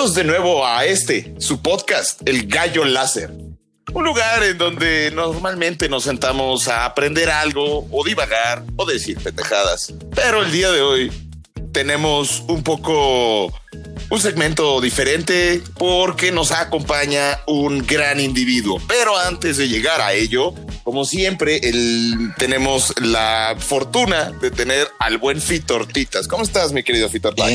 [0.00, 3.30] de nuevo a este, su podcast, El Gallo Láser.
[3.92, 9.92] Un lugar en donde normalmente nos sentamos a aprender algo o divagar o decir petejadas.
[10.14, 11.12] Pero el día de hoy
[11.72, 13.52] tenemos un poco
[14.10, 18.82] un segmento diferente porque nos acompaña un gran individuo.
[18.88, 25.18] Pero antes de llegar a ello, como siempre, el, tenemos la fortuna de tener al
[25.18, 26.26] buen Fitortitas.
[26.26, 27.48] ¿Cómo estás, mi querido Fitortitas?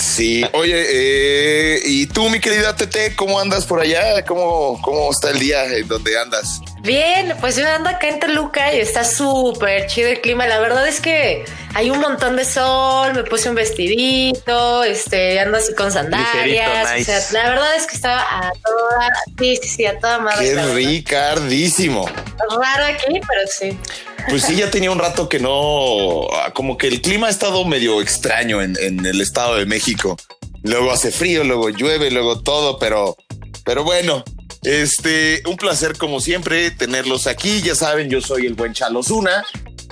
[0.00, 0.44] Sí.
[0.54, 4.24] Oye, eh, ¿y tú, mi querida Tete, cómo andas por allá?
[4.24, 6.60] ¿Cómo, ¿Cómo está el día en donde andas?
[6.82, 10.48] Bien, pues yo ando acá en Toluca y está súper chido el clima.
[10.48, 11.44] La verdad es que
[11.74, 16.44] hay un montón de sol, me puse un vestidito, este, ando así con sandalias.
[16.44, 17.02] Ligerito, nice.
[17.02, 20.54] O sea, la verdad es que estaba a toda, sí, sí, sí, a toda madre.
[20.54, 22.04] Qué ricardísimo.
[22.50, 23.78] Raro aquí, pero sí.
[24.28, 28.02] Pues sí, ya tenía un rato que no, como que el clima ha estado medio
[28.02, 30.16] extraño en, en el Estado de México.
[30.64, 33.16] Luego hace frío, luego llueve, luego todo, pero,
[33.64, 34.24] pero bueno,
[34.62, 37.62] este, un placer como siempre tenerlos aquí.
[37.62, 39.44] Ya saben, yo soy el buen Chalosuna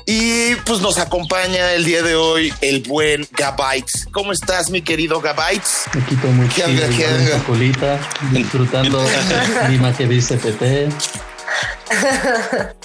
[0.07, 4.09] y pues nos acompaña el día de hoy el buen Gabytes.
[4.13, 5.83] ¿Cómo estás, mi querido Gabytes?
[5.89, 8.01] Aquí todo muy ¿Qué chido, esa colita,
[8.33, 9.05] disfrutando
[9.69, 10.89] Lima que dice PT.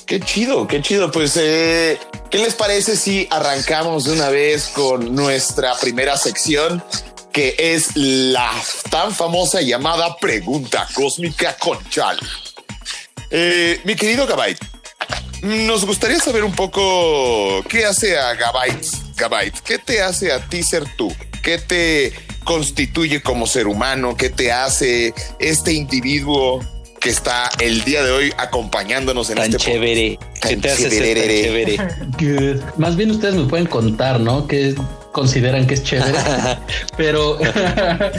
[0.05, 1.11] Qué chido, qué chido.
[1.11, 1.99] Pues, eh,
[2.29, 6.83] ¿qué les parece si arrancamos de una vez con nuestra primera sección,
[7.35, 8.49] que es la
[8.89, 12.17] tan famosa llamada Pregunta Cósmica con Chal?
[13.29, 14.57] Eh, mi querido Gabait,
[15.41, 18.81] nos gustaría saber un poco qué hace a Gabait.
[19.17, 21.13] Gabait, ¿qué te hace a ti ser tú?
[21.43, 22.13] ¿Qué te
[22.45, 24.15] constituye como ser humano?
[24.15, 26.61] ¿Qué te hace este individuo
[27.01, 30.17] que está el día de hoy acompañándonos en Tan este chévere.
[30.39, 31.77] Tan ¿Qué te hace ser tan chévere?
[32.17, 32.77] Good.
[32.77, 34.47] Más bien ustedes me pueden contar, ¿no?
[34.47, 34.73] Que
[35.15, 36.11] consideran que es chévere,
[36.97, 38.09] pero, pero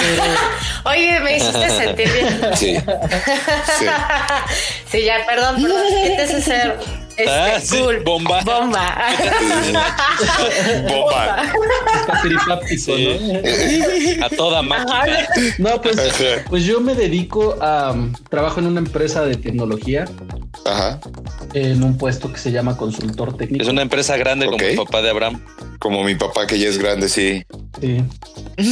[0.84, 2.40] Oye, me hiciste sentir bien.
[2.54, 2.76] Sí.
[3.78, 3.86] Sí.
[4.90, 5.82] Sí, ya, perdón, perdón.
[6.02, 6.78] ¿Qué te hace ser
[7.20, 8.00] este, Ah, sí, cool?
[8.04, 8.40] bomba.
[8.42, 8.96] Bomba.
[10.88, 11.42] Bomba.
[14.18, 14.24] ¿no?
[14.24, 15.28] A toda máquina.
[15.58, 16.44] No, pues, Ajá.
[16.48, 20.04] pues yo me dedico a um, trabajo en una empresa de tecnología
[20.64, 21.00] Ajá.
[21.54, 23.62] en un puesto que se llama consultor técnico.
[23.62, 25.40] Es una empresa grande como el papá de Abraham.
[25.78, 27.42] Como mi papá que ya es grande, sí.
[27.80, 28.04] Sí.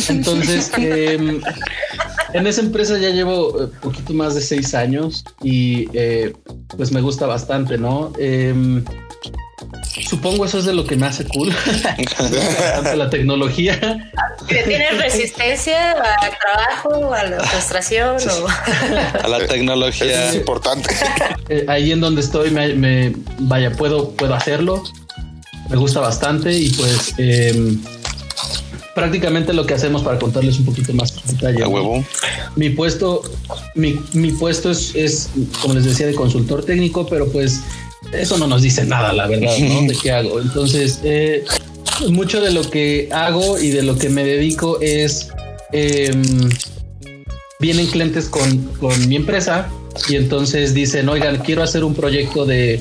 [0.09, 1.41] Entonces, em,
[2.35, 6.33] en esa empresa ya llevo eh, poquito más de seis años y eh,
[6.77, 8.13] pues me gusta bastante, ¿no?
[8.19, 8.85] Em,
[10.09, 11.53] supongo eso es de lo que me hace cool,
[12.97, 13.79] la tecnología.
[14.47, 18.17] ¿Que ¿Tienes resistencia al trabajo, a la frustración?
[18.17, 18.47] O...
[19.25, 20.29] A la Eso tecnología.
[20.31, 20.95] es importante.
[21.51, 24.83] Eh, ahí en donde estoy, me, me- vaya, puedo, puedo hacerlo.
[25.71, 27.83] Me gusta bastante y pues em,
[28.99, 31.63] prácticamente lo que hacemos para contarles un poquito más en detalle.
[31.63, 31.71] A ¿no?
[31.71, 32.05] huevo.
[32.57, 33.23] Mi puesto,
[33.77, 35.31] mi, mi puesto es, es,
[35.63, 37.61] como les decía, de consultor técnico, pero pues
[38.13, 39.83] eso no nos dice nada, la verdad, ¿no?
[39.89, 40.41] De qué hago.
[40.41, 41.45] Entonces, eh,
[42.11, 45.29] mucho de lo que hago y de lo que me dedico es,
[45.71, 46.51] em,
[47.61, 49.69] vienen clientes con, con mi empresa
[50.09, 52.81] y entonces dicen, oigan, quiero hacer un proyecto de,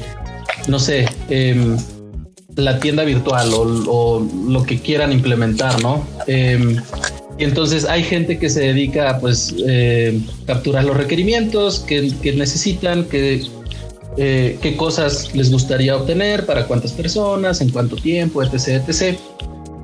[0.68, 1.78] no sé, em,
[2.58, 6.06] la tienda virtual o, o lo que quieran implementar, ¿no?
[6.26, 6.78] Em,
[7.38, 12.34] y entonces hay gente que se dedica a pues eh, capturar los requerimientos que, que
[12.34, 13.44] necesitan, que,
[14.18, 19.18] eh, qué cosas les gustaría obtener, para cuántas personas, en cuánto tiempo, etc, etc.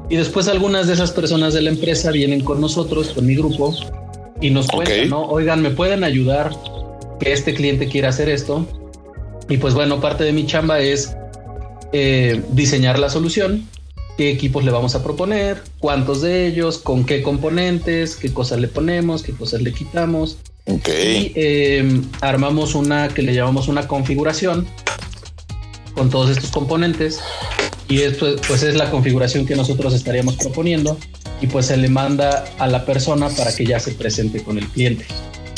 [0.10, 3.76] Y después algunas de esas personas de la empresa vienen con nosotros, con mi grupo,
[4.42, 5.24] y nos cuentan, ¿no?
[5.28, 6.52] Oigan, ¿me pueden ayudar
[7.20, 8.66] que este cliente quiera hacer esto?
[9.48, 11.16] Y pues bueno, parte de mi chamba es
[11.94, 13.68] eh, diseñar la solución,
[14.18, 18.68] qué equipos le vamos a proponer, cuántos de ellos, con qué componentes, qué cosas le
[18.68, 20.38] ponemos, qué cosas le quitamos.
[20.66, 24.66] Y eh, armamos una que le llamamos una configuración
[25.94, 27.20] con todos estos componentes.
[27.88, 30.98] Y esto pues es la configuración que nosotros estaríamos proponiendo
[31.42, 34.68] y pues se le manda a la persona para que ya se presente con el
[34.68, 35.06] cliente.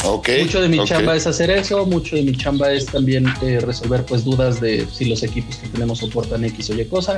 [0.05, 4.05] Mucho de mi chamba es hacer eso, mucho de mi chamba es también eh, resolver
[4.05, 7.17] pues dudas de si los equipos que tenemos soportan X o Y cosa.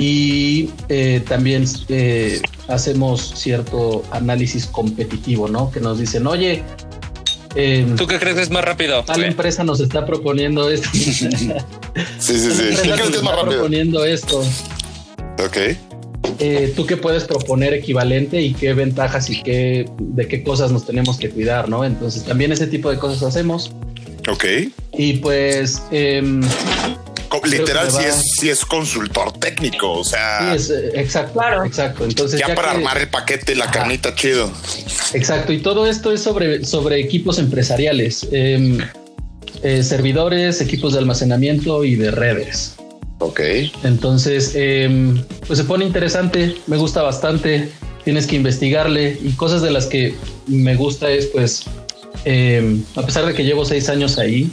[0.00, 5.70] Y eh, también eh, hacemos cierto análisis competitivo, ¿no?
[5.70, 6.64] Que nos dicen, oye,
[7.54, 9.04] eh, ¿Tú qué crees que es más rápido?
[9.04, 10.88] tal empresa nos está proponiendo esto.
[12.18, 12.62] Sí, sí, sí.
[12.82, 13.50] ¿Qué crees nos que es más está rápido?
[13.60, 14.42] proponiendo esto.
[15.44, 15.91] Ok.
[16.38, 20.86] Eh, tú qué puedes proponer equivalente y qué ventajas y qué de qué cosas nos
[20.86, 21.84] tenemos que cuidar, ¿no?
[21.84, 23.72] Entonces también ese tipo de cosas hacemos
[24.28, 24.44] Ok.
[24.96, 26.42] y pues em,
[27.44, 29.90] Literal, sí va- es, sí es consultor técnico.
[30.00, 31.64] O sí, sea, es eh, exacto, Claro.
[31.64, 32.04] exacto.
[32.04, 33.72] Entonces ya, para que- armar el paquete, la Ajá.
[33.72, 34.52] carnita, chido.
[35.14, 38.78] Exacto, y todo esto es sobre, sobre equipos empresariales, em,
[39.62, 42.74] eh, servidores, equipos de almacenamiento y de redes.
[43.22, 43.40] Ok.
[43.84, 47.68] Entonces, em, pues se pone interesante, me gusta bastante,
[48.04, 50.14] tienes que investigarle y cosas de las que
[50.48, 51.62] me gusta es pues,
[52.24, 54.50] em, a pesar de que llevo seis años ahí,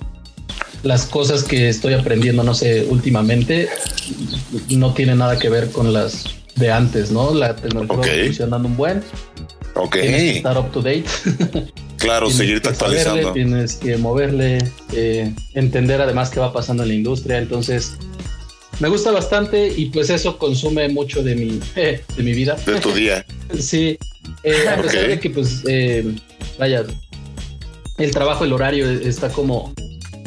[0.84, 3.68] las cosas que estoy aprendiendo, no sé, últimamente,
[4.70, 6.26] no tienen nada que ver con las
[6.56, 7.34] de antes, ¿no?
[7.34, 8.06] La tecnología Ok.
[8.08, 9.04] va funcionando un buen,
[9.76, 9.94] Ok.
[10.00, 11.06] tienes que estar up to date.
[12.00, 13.34] Claro, Tienes seguirte saberle, actualizando.
[13.34, 14.60] tienes que moverle,
[14.94, 17.40] eh, entender además qué va pasando en la industria.
[17.40, 17.92] Entonces,
[18.80, 22.56] me gusta bastante y pues eso consume mucho de mi, de mi vida.
[22.66, 23.26] De tu día.
[23.60, 23.98] sí,
[24.44, 26.16] eh, a pesar de que pues, eh,
[26.58, 26.86] vaya,
[27.98, 29.74] el trabajo, el horario está como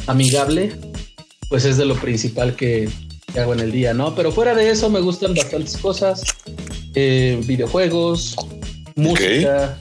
[0.06, 0.72] amigable,
[1.48, 2.88] pues es de lo principal que,
[3.32, 4.14] que hago en el día, ¿no?
[4.14, 6.22] Pero fuera de eso me gustan bastantes cosas,
[6.94, 8.36] eh, videojuegos,
[8.94, 9.78] música.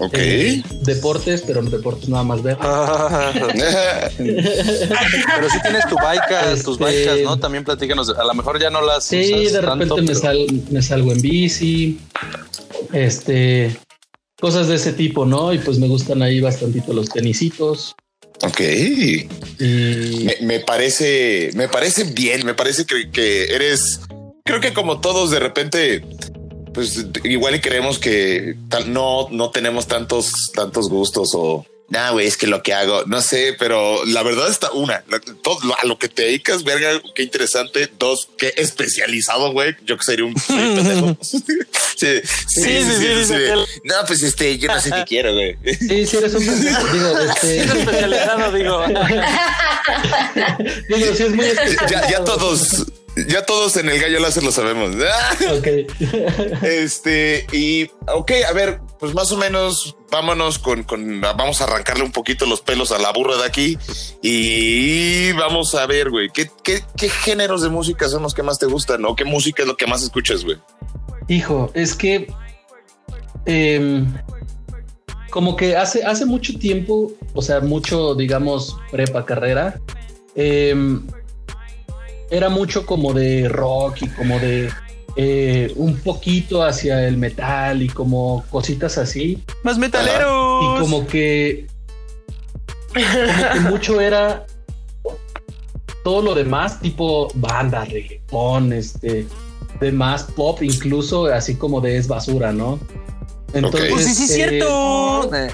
[0.00, 0.14] Ok.
[0.16, 2.56] Eh, deportes, pero deportes nada más ver.
[2.60, 3.30] Ah,
[4.16, 7.38] pero sí tienes tu baica, tus Este- baicas, ¿no?
[7.38, 8.08] También platícanos.
[8.10, 10.82] A lo mejor ya no las Sí, usas de repente tanto, me, pero- sal- me
[10.82, 11.98] salgo en bici,
[12.92, 13.76] este,
[14.40, 15.52] cosas de ese tipo, ¿no?
[15.52, 17.94] Y pues me gustan ahí bastantito los tenisitos.
[18.42, 18.60] ok.
[18.60, 19.28] Y
[20.24, 24.00] Me, me parece, me parece bien, me parece que, que eres,
[24.44, 26.02] creo que como todos de repente,
[26.74, 32.28] pues igual y creemos que tal- no, no tenemos tantos, tantos gustos o nah, güey,
[32.28, 35.76] es que lo que hago, no sé, pero la verdad está una, la- todo lo-
[35.76, 37.90] a lo que te dedicas, verga, qué interesante.
[37.98, 39.74] Dos, qué especializado, güey.
[39.84, 41.16] Yo que sería un pendejo.
[41.20, 41.40] sí,
[41.96, 43.34] sí, sí, sí, sí, sí, dice sí.
[43.34, 43.58] aquel.
[43.82, 45.56] No, pues este, yo no sé qué quiero, güey.
[45.80, 48.84] sí, sí eres un digo, este, especializado, digo.
[50.88, 52.24] digo, sí es muy ya, ya especializado.
[52.24, 54.96] todos, ya todos en el gallo láser lo sabemos.
[55.58, 55.68] Ok.
[56.62, 62.04] Este, y ok, a ver, pues más o menos vámonos con, con vamos a arrancarle
[62.04, 63.78] un poquito los pelos a la burra de aquí
[64.22, 68.58] y vamos a ver, güey, ¿qué, qué, qué géneros de música son los que más
[68.58, 70.58] te gustan o qué música es lo que más escuchas, güey?
[71.28, 72.26] Hijo, es que
[73.46, 74.12] em,
[75.30, 79.80] como que hace, hace mucho tiempo, o sea, mucho, digamos, prepa carrera,
[80.34, 81.06] em,
[82.30, 84.70] era mucho como de rock y como de
[85.16, 89.42] eh, un poquito hacia el metal y como cositas así.
[89.62, 90.80] Más Y metaleros.
[90.80, 91.66] como que,
[92.94, 93.04] como
[93.52, 94.46] que mucho era
[96.04, 99.26] todo lo demás, tipo banda, reggaetón, este,
[99.80, 102.78] demás pop, incluso así como de es basura, ¿no?
[103.52, 105.34] Entonces, Pues sí, sí, es eh, cierto.
[105.34, 105.50] Eh,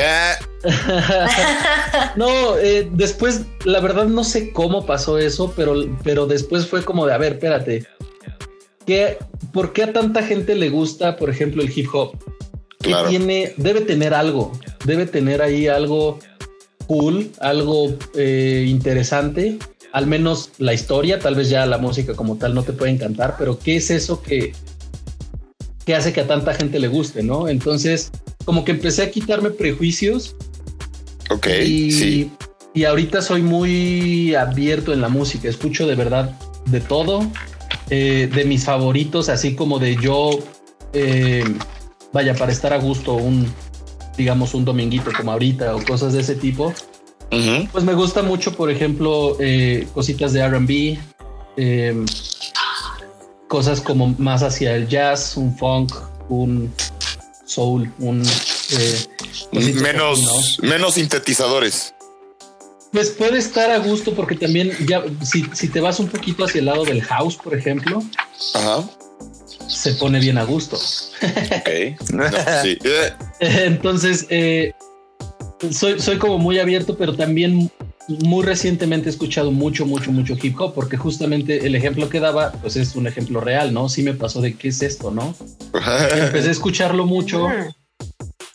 [0.00, 0.36] Ah,
[2.16, 7.06] no, eh, después, la verdad no sé cómo pasó eso, pero, pero después fue como
[7.06, 7.86] de, a ver, espérate,
[8.86, 9.18] ¿qué,
[9.52, 12.16] ¿por qué a tanta gente le gusta, por ejemplo, el hip hop?
[12.78, 13.08] Claro.
[13.08, 14.50] tiene, debe tener algo,
[14.84, 16.18] debe tener ahí algo
[16.88, 19.58] cool, algo eh, interesante,
[19.92, 23.36] al menos la historia, tal vez ya la música como tal no te puede encantar,
[23.38, 24.52] pero ¿qué es eso que,
[25.84, 27.46] que hace que a tanta gente le guste, no?
[27.48, 28.10] Entonces,
[28.44, 30.34] como que empecé a quitarme prejuicios
[31.30, 32.30] ok, y, sí.
[32.74, 36.36] y ahorita soy muy abierto en la música, escucho de verdad
[36.66, 37.30] de todo,
[37.90, 40.30] eh, de mis favoritos, así como de yo,
[40.92, 41.44] eh,
[42.12, 43.46] vaya, para estar a gusto un,
[44.16, 46.72] digamos, un dominguito como ahorita o cosas de ese tipo,
[47.72, 50.98] pues me gusta mucho, por ejemplo, eh, cositas de RB,
[51.56, 52.04] eh,
[53.48, 55.94] cosas como más hacia el jazz, un funk,
[56.28, 56.72] un
[57.46, 58.22] soul, un...
[58.72, 59.06] eh,
[59.52, 61.94] cositas Menos, menos sintetizadores.
[62.92, 66.58] Pues puede estar a gusto porque también ya si, si te vas un poquito hacia
[66.58, 68.02] el lado del house, por ejemplo,
[68.54, 68.84] Ajá.
[69.66, 70.76] se pone bien a gusto.
[70.76, 72.10] Ok.
[72.12, 72.78] No, pues sí.
[73.40, 74.72] Entonces, eh,
[75.70, 77.70] soy, soy como muy abierto, pero también
[78.08, 82.52] muy recientemente he escuchado mucho, mucho, mucho hip hop, porque justamente el ejemplo que daba,
[82.52, 83.88] pues es un ejemplo real, ¿no?
[83.88, 85.34] Sí me pasó de qué es esto, ¿no?
[86.14, 87.48] Empecé a escucharlo mucho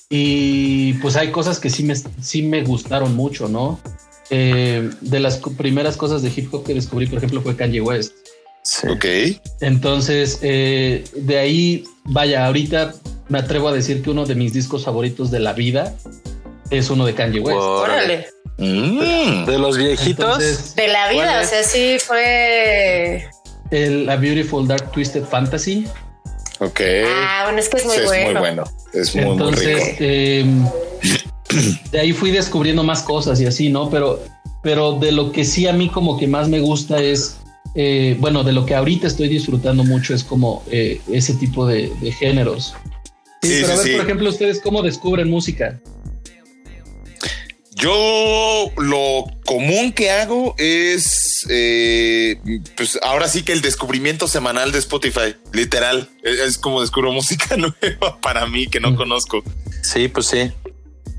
[0.10, 3.80] y pues hay cosas que sí me, sí me gustaron mucho, ¿no?
[4.30, 8.14] Eh, de las primeras cosas de hip hop que descubrí, por ejemplo, fue Kanye West.
[8.64, 8.88] sí.
[8.88, 9.06] ok.
[9.62, 12.94] Entonces, eh, de ahí, vaya, ahorita
[13.30, 15.94] me atrevo a decir que uno de mis discos favoritos de la vida
[16.70, 17.58] es uno de Kanye West.
[17.60, 18.28] Órale.
[18.58, 19.46] Mm.
[19.46, 20.26] De los viejitos.
[20.26, 23.30] Entonces, De la vida, ¿Cuál o sea, sí fue.
[23.72, 25.86] el A Beautiful Dark Twisted Fantasy.
[26.60, 26.82] Ok.
[27.08, 28.26] Ah, bueno, es que es muy Sí, bueno.
[28.28, 28.64] es muy bueno.
[28.94, 29.96] Es muy, muy Entonces, rico.
[30.00, 30.46] eh,
[31.92, 33.90] de ahí fui descubriendo más cosas y así, ¿no?
[33.90, 34.20] Pero,
[34.64, 37.38] pero de lo que sí a mí como que más me gusta es,
[37.76, 41.92] eh, bueno, de lo que ahorita estoy disfrutando mucho es como eh, ese tipo de,
[42.02, 42.74] de géneros.
[43.44, 43.92] Sí, Sí, pero sí, a ver, sí.
[43.94, 45.80] por ejemplo, ustedes cómo descubren música.
[47.76, 52.38] Yo lo común que hago es, eh,
[52.76, 57.56] pues ahora sí que el descubrimiento semanal de Spotify, literal, es, es como descubro música
[57.58, 58.96] nueva para mí que no Mm.
[58.96, 59.44] conozco.
[59.84, 60.52] Sí, pues sí.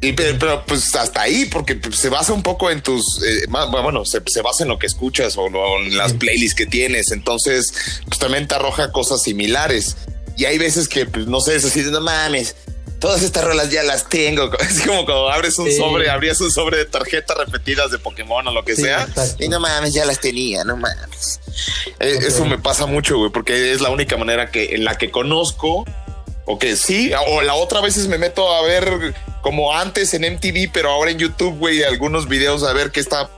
[0.01, 3.47] Y pero, pero, pues hasta ahí, porque pues, se basa un poco en tus, eh,
[3.49, 6.67] más- bueno, se, se basa en lo que escuchas o, lo- en las playlists que
[6.67, 7.11] tienes.
[7.11, 7.73] Entonces,
[8.07, 9.97] pues también te arroja cosas similares.
[10.37, 12.55] Y hay veces que, pues no sé, es así, de, no mames,
[12.99, 14.51] todas estas rolas ya las tengo.
[14.61, 15.77] Es como cuando abres un Sí.
[15.77, 19.03] sobre, abrías un sobre de tarjetas repetidas de Pokémon o lo que Sí, sea.
[19.05, 19.43] exacto.
[19.45, 21.41] Y no mames, ya las tenía, no mames.
[22.01, 22.19] Eh.
[22.27, 25.85] Eso me pasa mucho, güey, porque es la única manera que en la que conozco
[26.47, 30.71] o que sí, o la otra veces me meto a ver como antes en MTV,
[30.73, 33.29] pero ahora en YouTube, güey, algunos videos a ver qué está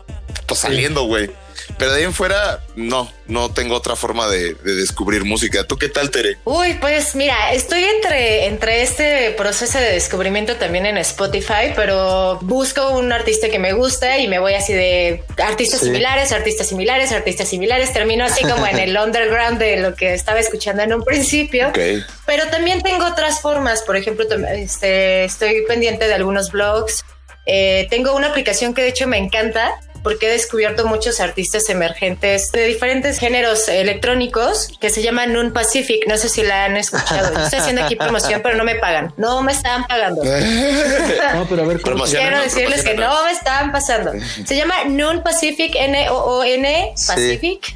[0.47, 1.31] pues, saliendo, güey.
[1.81, 5.65] Pero de ahí en fuera, no, no tengo otra forma de, de descubrir música.
[5.65, 6.37] ¿Tú qué tal, Tere?
[6.45, 12.91] Uy, pues mira, estoy entre, entre este proceso de descubrimiento también en Spotify, pero busco
[12.91, 15.87] un artista que me gusta y me voy así de artistas Sí.
[15.87, 17.93] similares, artistas similares, artistas similares.
[17.93, 21.73] Termino así como en el underground de lo que estaba escuchando en un principio.
[22.27, 27.05] Pero también tengo otras formas, por ejemplo, este, estoy pendiente de algunos blogs.
[27.47, 32.51] Eh, tengo una aplicación que de hecho me encanta porque he descubierto muchos artistas emergentes
[32.53, 36.05] de diferentes géneros electrónicos que se llama Noon Pacific.
[36.09, 37.33] No sé si la han escuchado.
[37.35, 39.13] Yo estoy haciendo aquí promoción, pero no me pagan.
[39.17, 40.23] No me están pagando.
[41.35, 42.23] No, pero a ver, ¿cómo se- Promoción.
[42.23, 44.13] Quiero decirles que no me están pasando.
[44.45, 47.07] Se llama Noon Pacific, N-O-O-N Sí.
[47.07, 47.75] Pacific.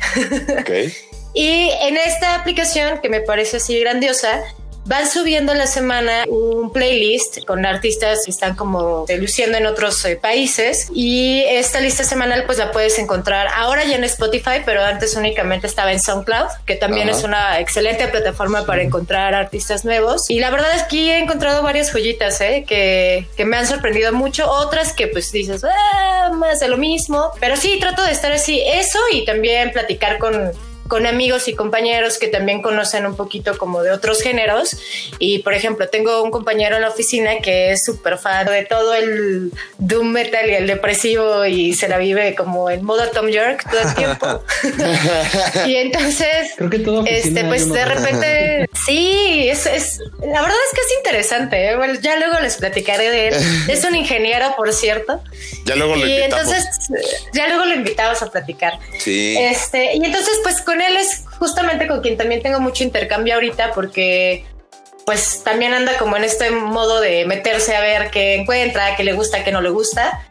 [0.60, 0.70] Ok.
[1.36, 4.40] Y en esta aplicación, que me parece así grandiosa,
[4.86, 10.04] van subiendo a la semana un playlist con artistas que están como luciendo en otros
[10.04, 10.88] eh, países.
[10.94, 15.66] Y esta lista semanal pues la puedes encontrar ahora ya en Spotify, pero antes únicamente
[15.66, 17.18] estaba en SoundCloud, que también Ajá.
[17.18, 20.28] es una excelente plataforma para encontrar artistas nuevos.
[20.30, 22.64] Y la verdad es que he encontrado varias joyitas ¿eh?
[22.66, 27.30] que, que me han sorprendido mucho, otras que pues dices, ah, más de lo mismo.
[27.40, 30.52] Pero sí, trato de estar así, eso y también platicar con
[30.88, 34.76] con amigos y compañeros que también conocen un poquito como de otros géneros.
[35.18, 38.94] Y por ejemplo, tengo un compañero en la oficina que es súper fan de todo
[38.94, 43.64] el doom metal y el depresivo y se la vive como en modo Tom York
[43.70, 44.42] todo el tiempo.
[45.66, 50.78] y entonces, Creo que todo este, pues de repente, sí, es, es, la verdad es
[50.78, 51.70] que es interesante.
[51.70, 51.76] ¿eh?
[51.76, 53.34] Bueno, ya luego les platicaré de él.
[53.68, 55.20] Es un ingeniero, por cierto.
[55.64, 56.52] Ya luego lo Y invitamos.
[56.52, 56.66] entonces,
[57.32, 58.78] ya luego lo invitamos a platicar.
[58.98, 59.36] sí.
[59.38, 63.72] Este, y entonces, pues con él es justamente con quien también tengo mucho intercambio ahorita,
[63.72, 64.44] porque
[65.04, 69.12] pues también anda como en este modo de meterse a ver qué encuentra, qué le
[69.12, 70.26] gusta, qué no le gusta.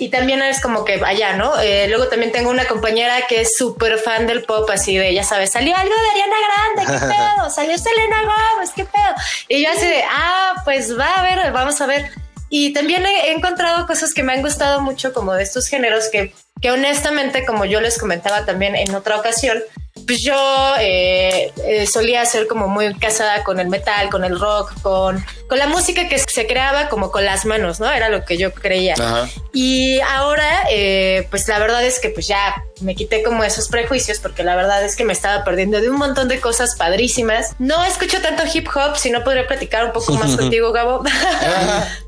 [0.00, 1.58] Y también es como que allá, ¿no?
[1.60, 5.24] Eh, luego también tengo una compañera que es súper fan del pop, así de, ya
[5.24, 9.14] sabes, salió algo de Ariana Grande, qué pedo, salió Selena Gomez, qué pedo.
[9.48, 12.10] Y yo así de, ah, pues va a ver, vamos a ver.
[12.48, 16.08] Y también he, he encontrado cosas que me han gustado mucho como de estos géneros
[16.12, 19.58] que, que honestamente, como yo les comentaba también en otra ocasión,
[20.06, 24.72] pues yo eh, eh, solía ser como muy casada con el metal, con el rock,
[24.82, 27.90] con, con la música que se creaba como con las manos, ¿no?
[27.90, 28.94] Era lo que yo creía.
[28.94, 29.28] Ajá.
[29.52, 34.18] Y ahora, eh, pues la verdad es que pues ya me quité como esos prejuicios
[34.18, 37.54] porque la verdad es que me estaba perdiendo de un montón de cosas padrísimas.
[37.58, 41.02] No escucho tanto hip hop, si no podría platicar un poco más contigo, Gabo.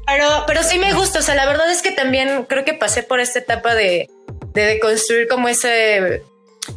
[0.07, 1.19] pero, pero sí me gusta.
[1.19, 4.09] O sea, la verdad es que también creo que pasé por esta etapa de,
[4.55, 6.23] de, de construir como ese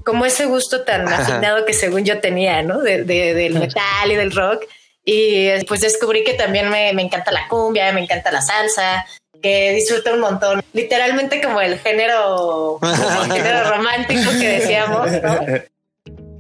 [0.06, 2.80] como ese gusto tan afinado que según yo tenía, ¿no?
[2.80, 4.64] De, de- del metal y del rock.
[5.06, 9.06] Y pues descubrí que también me, me encanta la cumbia, me encanta la salsa,
[9.42, 10.64] que disfruto un montón.
[10.72, 15.40] Literalmente como el género, el género romántico que decíamos, ¿no?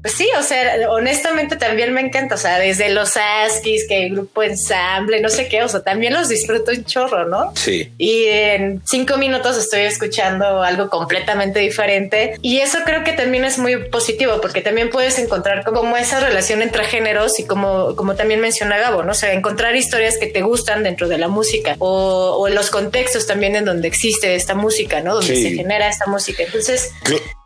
[0.04, 4.12] Pues sí, o sea, honestamente también me encanta, o sea, desde los Askis, que el
[4.14, 7.52] grupo ensamble, no sé qué, o sea, también los disfruto un chorro, ¿no?
[7.56, 7.92] Sí.
[7.98, 13.58] y en cinco minutos estoy escuchando algo completamente diferente y eso creo que también es
[13.58, 18.42] muy positivo porque también puedes encontrar como esa relación entre géneros y como, como también
[18.42, 19.12] menciona Gabo, ¿no?
[19.12, 23.26] O sea, encontrar historias que te gustan dentro de la música o, o los contextos
[23.26, 25.16] también en donde existe esta música, ¿no?
[25.16, 25.44] Donde Sí.
[25.44, 26.44] se genera esta música.
[26.44, 26.92] Entonces,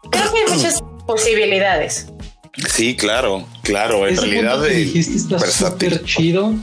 [0.09, 2.07] creo que hay muchas posibilidades.
[2.69, 4.07] Sí, claro, claro.
[4.07, 6.53] En Ese realidad, punto que de dijiste está súper chido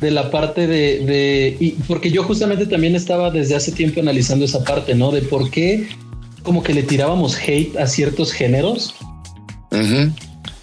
[0.00, 4.44] de la parte de, de y porque yo justamente también estaba desde hace tiempo analizando
[4.44, 5.10] esa parte, ¿no?
[5.12, 5.88] De por qué
[6.42, 8.94] como que le tirábamos hate a ciertos géneros.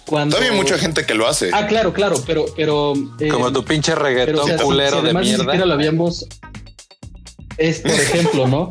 [0.06, 0.36] Cuando...
[0.36, 1.50] Todavía hay mucha gente que lo hace.
[1.52, 4.90] Ah, claro, claro, pero, pero eh, Como tu pinche pero, reggaetón o sea, si- culero
[4.90, 5.44] si de además ni mierda.
[5.44, 6.26] siquiera lo habíamos.
[7.56, 8.68] Es por ejemplo, ¿no?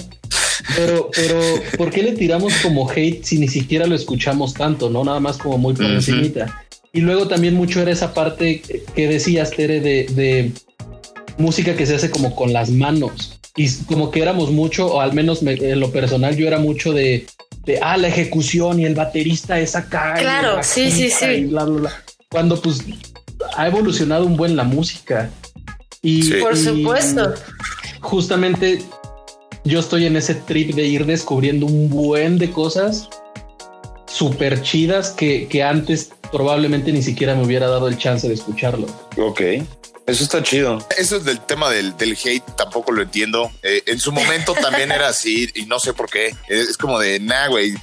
[0.75, 1.39] Pero, pero,
[1.77, 5.03] ¿por qué le tiramos como hate si ni siquiera lo escuchamos tanto, no?
[5.03, 5.93] Nada más como muy por Ujú.
[5.95, 6.63] encimita.
[6.93, 8.61] Y luego también mucho era esa parte
[8.95, 10.51] que decías, Tere, de, de
[11.37, 13.39] música que se hace como con las manos.
[13.55, 16.91] Y como que éramos mucho, o al menos me- en lo personal, yo era mucho
[16.93, 17.25] de,
[17.65, 20.15] de ah, la ejecución y el baterista es acá.
[20.19, 21.25] Claro, la sí, sí, sí.
[21.25, 22.03] y bla, bla, bla.
[22.29, 22.79] Cuando pues
[23.57, 25.29] ha evolucionado un buen la música.
[26.01, 26.33] Y, Sí.
[26.41, 27.33] Por supuesto.
[28.01, 28.81] Justamente
[29.63, 33.09] yo estoy en ese trip de ir descubriendo un buen de cosas
[34.05, 38.87] súper chidas que, que antes probablemente ni siquiera me hubiera dado el chance de escucharlo.
[39.17, 39.41] Ok.
[40.05, 40.85] Eso está chido.
[40.97, 43.49] Eso es del tema del, del hate, tampoco lo entiendo.
[43.63, 46.35] Eh, en su momento también era así y no sé por qué.
[46.49, 47.73] Es, es como de, nah, güey.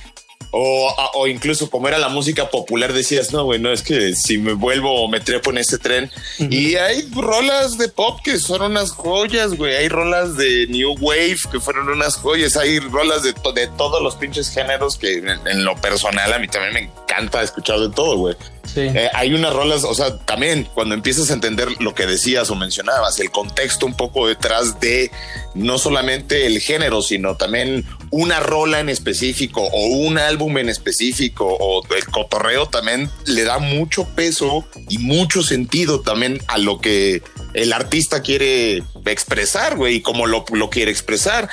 [0.53, 4.37] O, o incluso como era la música popular, decías, no, güey, no, es que si
[4.39, 6.11] me vuelvo o me trepo en ese tren.
[6.39, 9.77] Y hay rolas de pop que son unas joyas, güey.
[9.77, 12.57] Hay rolas de New Wave que fueron unas joyas.
[12.57, 16.39] Hay rolas de, to- de todos los pinches géneros que en, en lo personal a
[16.41, 18.35] mí también me encanta escuchar de todo, güey.
[18.65, 18.81] Sí.
[18.83, 22.55] Eh, hay unas rolas, o sea, también cuando empiezas a entender lo que decías o
[22.55, 25.11] mencionabas, el contexto un poco detrás de
[25.55, 31.47] no solamente el género, sino también una rola en específico o un álbum en específico
[31.47, 37.23] o el cotorreo también le da mucho peso y mucho sentido también a lo que
[37.55, 41.49] el artista quiere expresar, güey, y cómo lo, lo quiere expresar.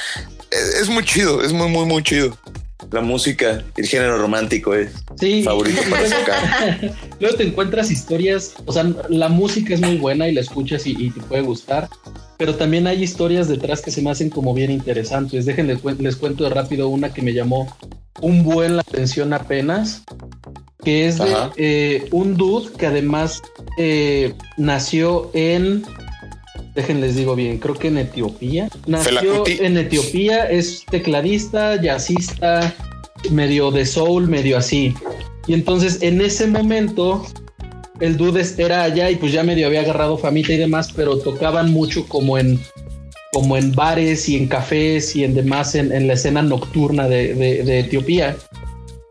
[0.52, 2.38] Es, es muy chido, es muy, muy, muy chido.
[2.91, 5.43] La música, el género romántico es Sí.
[5.43, 6.93] favorito para sacar.
[7.19, 10.91] Luego te encuentras historias, o sea, la música es muy buena y la escuchas y,
[10.97, 11.89] y te puede gustar,
[12.38, 15.45] pero también hay historias detrás que se me hacen como bien interesantes.
[15.45, 17.76] Déjenles les cuento de rápido una que me llamó
[18.21, 20.04] un buen la atención apenas,
[20.84, 23.41] que es de eh, un dude que además
[23.78, 25.84] eh, nació en,
[26.78, 28.70] déjenles digo bien, creo que en Etiopía.
[28.86, 32.74] Nació en Etiopía, es tecladista, jazzista,
[33.32, 34.94] medio de soul, medio así.
[35.48, 37.26] Y entonces en ese momento
[38.00, 41.72] el dude era allá y pues ya medio había agarrado famita y demás, pero tocaban
[41.72, 42.60] mucho como en
[43.34, 47.34] como en bares y en cafés y en demás en, en la escena nocturna de,
[47.34, 48.38] de- de Etiopía.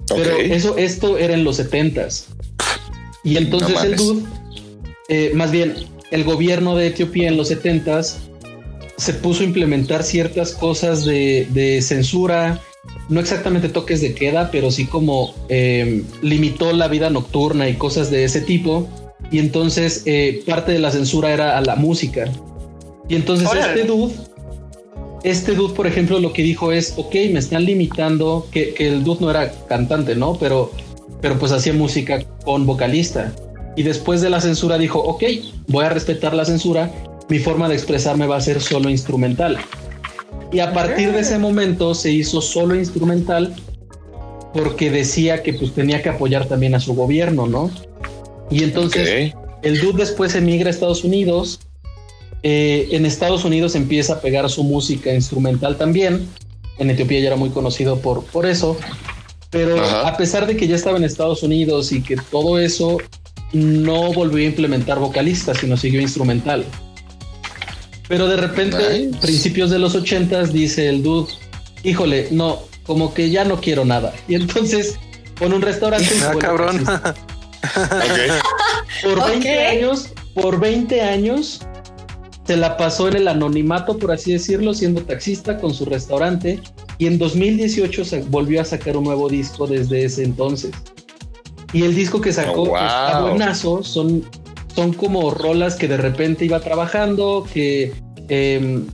[0.09, 2.29] Pero eso, esto era en los setentas.
[3.25, 4.23] Y entonces No el dude,
[5.09, 5.75] eh, más bien,
[6.11, 8.19] el gobierno de Etiopía en los setentas
[8.97, 12.61] se puso a implementar ciertas cosas de, de censura,
[13.09, 18.11] no exactamente toques de queda, pero sí como eh, limitó la vida nocturna y cosas
[18.11, 18.89] de ese tipo.
[19.31, 22.25] Y entonces eh, parte de la censura era a la música.
[23.09, 24.15] Y entonces este dude,
[25.25, 29.05] este dude, por ejemplo, lo que dijo es, ok, me están limitando, que, que el
[29.05, 30.37] dude no era cantante, ¿no?
[30.39, 30.73] Pero,
[31.21, 33.33] pero pues hacía música con vocalista.
[33.77, 35.23] Y después de la censura dijo, ok,
[35.69, 36.91] voy a respetar la censura,
[37.29, 39.59] mi forma de expresarme va a ser solo instrumental.
[40.53, 43.55] Y a partir de ese momento se hizo solo instrumental
[44.55, 47.71] porque decía que pues tenía que apoyar también a su gobierno, ¿no?
[48.51, 51.61] Y entonces el dude después emigra a Estados Unidos.
[52.43, 56.27] Eh, en Estados Unidos empieza a pegar su música instrumental también.
[56.79, 58.77] En Etiopía ya era muy conocido por, por eso.
[59.51, 60.09] Pero Ajá.
[60.09, 62.99] a pesar de que ya estaba en Estados Unidos y que todo eso
[63.57, 66.65] no volvió a implementar vocalista, sino siguió instrumental.
[68.09, 69.19] Pero de repente, Nice.
[69.19, 71.33] principios de los ochentas, dice el dude,
[71.83, 74.13] híjole, no, como que ya no quiero nada.
[74.29, 74.97] Y entonces
[75.39, 76.09] pone un restaurante.
[76.23, 76.85] Ah, cabrón.
[79.03, 79.27] Por Ok.
[79.29, 81.61] 20 años, por 20 años,
[82.47, 86.61] se la pasó en el anonimato, por así decirlo, siendo taxista con su restaurante.
[86.99, 90.71] Y en 2018 se volvió a sacar un nuevo disco desde ese entonces.
[91.77, 92.77] Y el disco que sacó Oh, wow.
[92.77, 93.83] está buenazo.
[93.83, 94.25] Son,
[94.75, 97.93] son como rolas que de repente iba trabajando, que
[98.29, 98.87] em,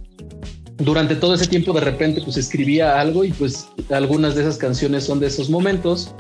[0.79, 5.05] durante todo ese tiempo de repente pues escribía algo y pues algunas de esas canciones
[5.05, 6.13] son de esos momentos.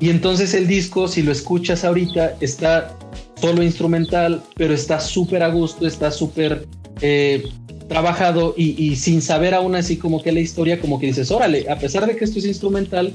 [0.00, 2.96] Y entonces el disco, si lo escuchas ahorita, está
[3.38, 6.66] solo instrumental, pero está súper a gusto, está súper
[7.02, 7.50] eh,
[7.86, 11.66] trabajado y, y sin saber aún así como que la historia, como que dices, órale,
[11.68, 13.14] a pesar de que esto es instrumental,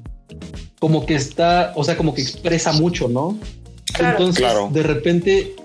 [0.80, 3.38] como que está, o sea, como que expresa mucho, ¿no?
[3.94, 4.18] Claro.
[4.18, 4.70] Entonces, Claro.
[4.72, 5.56] de repente,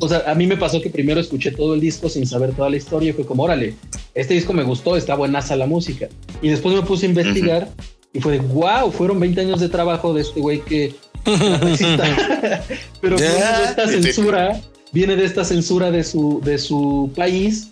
[0.00, 2.70] o sea, a mí me pasó que primero escuché todo el disco sin saber toda
[2.70, 3.74] la historia y fue como, órale,
[4.14, 6.08] este disco me gustó, está buenaza la música.
[6.42, 7.68] Y después me puse a investigar
[8.12, 10.94] y fue de, wow, fueron 20 años de trabajo de este güey que...
[13.00, 13.32] Pero Ya.
[13.54, 14.60] con esta censura
[14.92, 17.68] viene de esta censura de su, de su país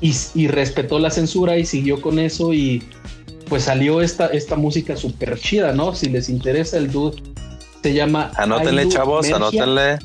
[0.00, 2.82] y, y respetó la censura y siguió con eso y
[3.50, 5.94] pues salió esta, esta música súper chida, ¿no?
[5.94, 7.20] Si les interesa el dude,
[7.82, 8.30] se llama...
[8.36, 9.98] Anótenle, chavos, Mergia, anótenle.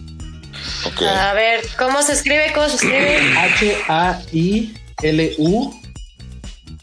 [1.07, 2.51] A ver, ¿cómo se escribe?
[2.53, 3.19] ¿Cómo se escribe?
[4.35, 5.73] H-A-I-L-U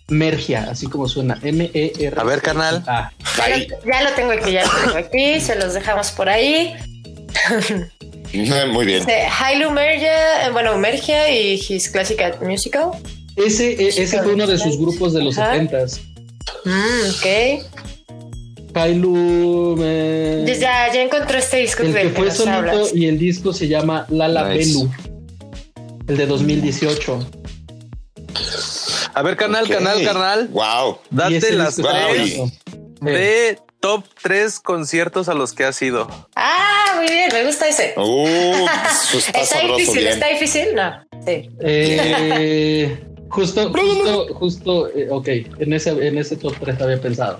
[0.08, 1.38] Mergia, así como suena.
[1.42, 2.14] M-E-R.
[2.20, 2.82] A ver, carnal.
[2.86, 5.40] Ah, Ya lo, ya lo tengo aquí, ya lo tengo aquí.
[5.40, 6.74] Se los dejamos por ahí.
[8.72, 9.04] Muy bien.
[9.40, 12.90] Hailu Mergia, eh, bueno, Mergia y His Classical Musical.
[13.36, 15.56] ese, e- ese fue uno de sus grupos de los Ajá.
[16.44, 16.64] 70s.
[16.64, 18.72] Mm, ok.
[18.74, 19.76] Kailu.
[19.82, 22.94] eh, Ya, ya encontré este disco el que fue nos solito hablas.
[22.94, 24.72] y el disco se llama Lala Nice.
[24.78, 24.90] Belu.
[26.08, 27.26] El de 2018.
[29.14, 29.70] A ver, carnal, Ok.
[29.70, 30.48] carnal, carnal.
[30.48, 30.98] Wow.
[31.10, 32.40] Date las tres.
[33.02, 36.08] de top tres conciertos a los que has ido.
[36.34, 37.92] Ah, muy bien, me gusta ese.
[37.96, 40.00] Uh, eso está ¿Está sabroso difícil?
[40.00, 40.12] bien.
[40.14, 40.74] ¿Está difícil?
[40.74, 40.92] No.
[41.26, 41.50] Sí.
[41.60, 47.38] eh, justo, justo, justo, eh, ok, en ese, en ese top 3 había pensado.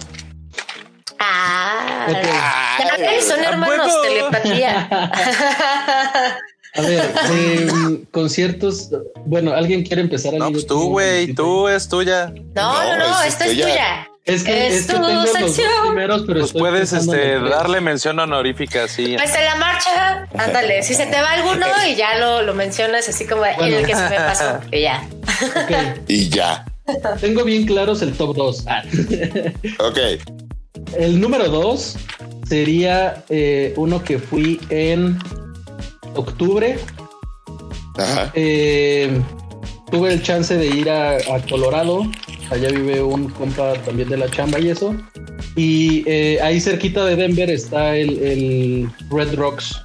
[1.18, 2.86] Ah, Ok.
[2.88, 4.88] ya ves, son ¡A hermanos, telepatía.
[6.74, 8.88] A ver, eh, conciertos.
[9.26, 10.32] Bueno, ¿alguien quiere empezar?
[10.34, 12.32] No, pues tú, güey, tú es tuya.
[12.54, 14.08] No, no, No, no, es esta es tuya.
[14.24, 15.30] Es que, Es es que tengo los
[15.84, 19.16] primeros, pero Pues puedes este, darle mención honorífica, sí.
[19.18, 23.08] Pues en la marcha, ándale, si se te va alguno y ya lo, lo mencionas
[23.08, 23.64] así como Bueno.
[23.78, 25.08] el que se me pasó y ya.
[26.06, 26.64] Y ya.
[27.20, 28.64] Tengo bien claros el top 2.
[29.80, 29.98] Ok.
[30.96, 31.96] El número 2
[32.48, 35.18] sería eh, uno que fui en
[36.14, 36.78] octubre.
[37.98, 38.30] Ajá.
[38.34, 39.20] Eh,
[39.90, 42.04] tuve el chance de ir a, a Colorado.
[42.50, 44.94] Allá vive un compa también de la chamba y eso.
[45.56, 49.80] Y eh, ahí cerquita de Denver está el, el Red Rocks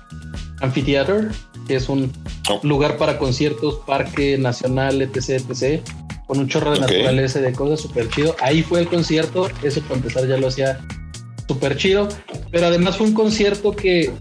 [0.62, 1.30] Amphitheater,
[1.67, 2.12] que es un
[2.50, 2.62] Oh.
[2.63, 5.82] lugar para conciertos, parque nacional, etc, etc,
[6.28, 6.84] con un chorro de Ok.
[6.91, 8.38] naturaleza y de cosas súper chido.
[8.39, 10.80] Ahí fue el concierto, eso para empezar ya lo hacía
[11.46, 12.08] súper chido,
[12.50, 14.13] pero además fue un concierto que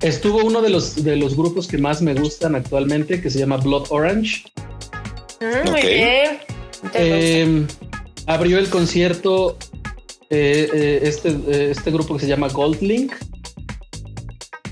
[0.00, 3.56] estuvo uno de los, de los grupos que más me gustan actualmente, que se llama
[3.56, 4.44] Blood Orange.
[5.40, 5.86] Mm, Muy Ok.
[5.86, 6.38] bien.
[6.90, 7.66] Te Eh,
[8.26, 9.56] abrió el concierto
[10.30, 13.12] eh, eh, este, eh, este grupo que se llama Goldlink.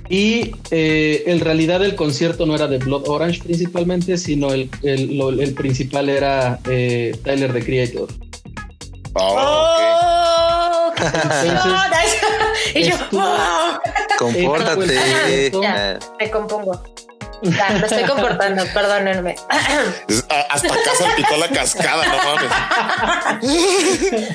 [0.09, 5.17] Y eh, en realidad el concierto no era de Blood Orange principalmente, sino el, el,
[5.17, 8.09] lo- el principal era eh, Tyler the Creator.
[9.15, 10.93] Oh, ¡Oh!
[12.75, 12.91] Y.
[14.19, 15.51] Compórtate.
[15.63, 16.83] Ya, me compongo.
[17.43, 19.35] Ya, me estoy comportando, perdónenme.
[20.51, 22.17] Hasta acá salpicó la cascada, no
[23.41, 24.29] mames.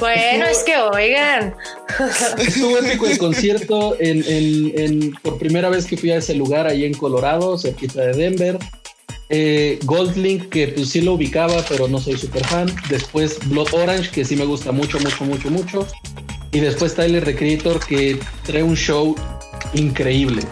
[0.00, 1.54] Bueno, es que oigan.
[2.38, 6.66] Estuvo épico el concierto en, en- en- por primera vez que fui a ese lugar
[6.66, 8.58] ahí en Colorado, cerquita de Denver.
[9.30, 12.74] Eh, Goldlink, que pues sí lo ubicaba, pero no soy súper fan.
[12.88, 15.86] Después Blood Orange, que sí me gusta mucho, mucho, mucho, mucho.
[16.52, 19.14] Y después Tyler the Creator, que trae un show
[19.74, 20.42] increíble.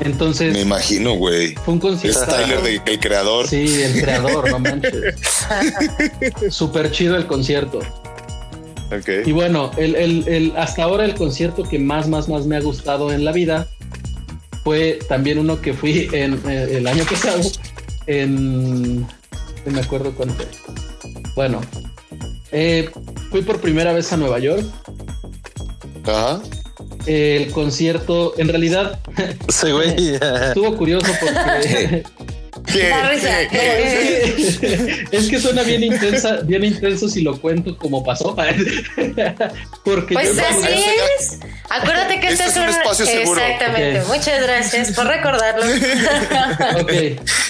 [0.00, 1.54] Entonces, Me imagino, güey.
[1.54, 2.20] fue un concierto.
[2.20, 3.46] Es Tyler, de- el creador.
[3.48, 5.14] Sí, el creador, no manches.
[6.54, 7.78] Súper chido el concierto.
[8.86, 9.08] Ok.
[9.26, 12.60] Y bueno, el, el- el- hasta ahora el concierto que más, más, más me ha
[12.60, 13.68] gustado en la vida
[14.64, 17.40] fue también uno que fui en, eh, el año pasado
[18.06, 19.00] en...
[19.02, 20.46] No me acuerdo cuándo fue.
[21.34, 21.60] Bueno,
[22.52, 22.90] eh,
[23.30, 24.64] fui por primera vez a Nueva York.
[26.06, 26.40] Ajá.
[27.06, 28.98] El concierto, en realidad,
[29.48, 30.14] Sí, güey.
[30.48, 32.02] estuvo curioso porque...
[32.72, 32.88] ¿Qué?
[32.88, 33.42] Da risa.
[35.12, 38.34] es que suena bien intensa, bien intenso si lo cuento como pasó.
[39.84, 40.84] Porque Pues yo- así
[41.18, 41.38] es.
[41.68, 43.40] Acuérdate que Este este es un espacio seguro.
[43.40, 44.02] Exactamente.
[44.08, 45.64] Muchas gracias por recordarlo.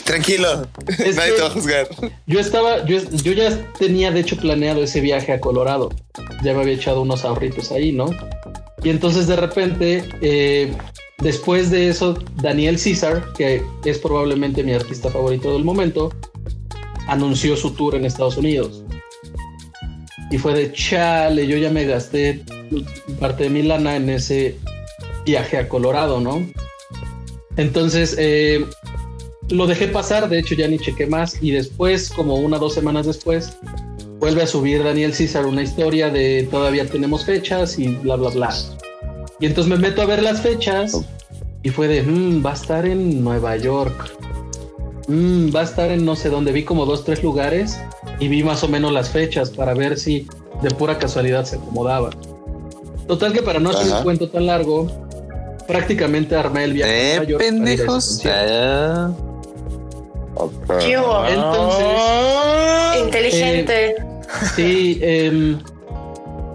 [0.04, 0.66] Tranquilo.
[0.98, 1.88] Es Nadie que- te va a juzgar.
[2.26, 5.90] Yo estaba, yo, yo ya tenía de hecho planeado ese viaje a Colorado.
[6.42, 8.06] Ya me había echado unos ahorritos ahí, ¿no?
[8.84, 10.72] Y entonces de repente, eh,
[11.18, 16.12] después de eso, Daniel César, que es probablemente mi artista favorito del momento,
[17.08, 18.84] anunció su tour en Estados Unidos.
[20.30, 22.44] Y fue de chale, yo ya me gasté
[23.18, 24.56] parte de mi lana en ese
[25.24, 26.46] viaje a Colorado, ¿no?
[27.56, 28.66] Entonces, eh,
[29.48, 32.74] lo dejé pasar, de hecho ya ni chequé más y después, como una o dos
[32.74, 33.56] semanas después,
[34.24, 38.54] vuelve a subir Daniel César una historia de todavía tenemos fechas y bla, bla, bla.
[39.38, 40.98] Y entonces me meto a ver las fechas
[41.62, 44.12] y fue de, "Mm, va a estar en Nueva York,
[45.08, 47.78] Mm, va a estar en no sé dónde, vi como dos, tres lugares
[48.18, 50.26] y vi más o menos las fechas para ver si
[50.62, 52.08] de pura casualidad se acomodaba.
[53.06, 53.98] Total que para no hacer Ajá.
[53.98, 54.86] el cuento tan largo,
[55.68, 56.90] prácticamente armé el viaje.
[56.90, 58.04] a Eh, Nueva York para ir a ese pendejos.
[58.06, 59.16] concierto.
[60.38, 61.26] Ah, ¿Qué hubo?
[61.26, 63.94] Entonces, Inteligente.
[64.54, 65.58] Sí, em,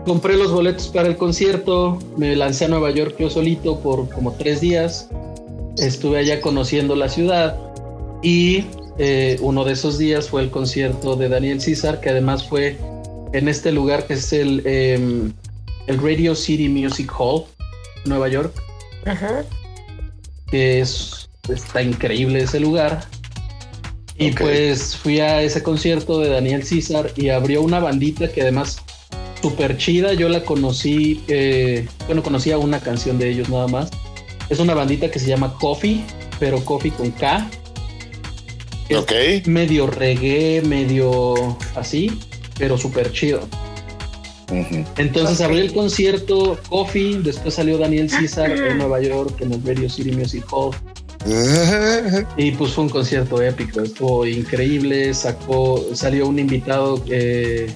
[0.06, 4.34] compré los boletos para el concierto, me lancé a Nueva York yo solito por como
[4.34, 5.10] tres días.
[5.78, 7.58] Estuve allá conociendo la ciudad
[8.22, 8.66] y
[8.98, 12.78] eh, uno de esos días fue el concierto de Daniel César, que además fue
[13.34, 15.32] en este lugar que es el, em,
[15.88, 17.44] el Radio City Music Hall,
[18.06, 18.54] Nueva York.
[19.06, 19.46] Ajá.
[20.52, 23.06] que es, está increíble ese lugar.
[24.20, 28.82] Y pues fui a ese concierto de Daniel César y abrió una bandita que además
[29.42, 30.14] súper chida.
[30.14, 33.90] Yo la conocí, eh, bueno, conocía una canción de ellos nada más.
[34.50, 36.04] Es una bandita que se llama Coffee,
[36.38, 37.50] pero Coffee con K.
[38.90, 39.12] Es Ok.
[39.46, 42.12] medio reggae, medio así,
[42.58, 43.48] pero súper chido.
[44.98, 49.90] Entonces abrió el concierto Coffee, después salió Daniel César en Nueva York en el Radio
[49.90, 50.76] City Music Hall.
[52.38, 57.70] Y pues fue un concierto épico, estuvo increíble, sacó, salió un invitado, eh,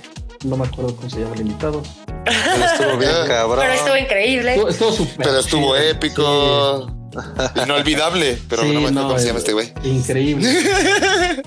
[0.45, 1.84] no me acuerdo cómo se llama el invitado.
[2.25, 3.60] Pero estuvo bien cabrón.
[3.62, 4.51] Pero estuvo increíble.
[4.53, 6.97] Estuvo, estuvo súper Pero estuvo chido, épico.
[7.63, 8.38] Inolvidable.
[8.49, 9.73] Pero Sí, no me acuerdo no, cómo se llama este güey.
[9.84, 10.49] Increíble.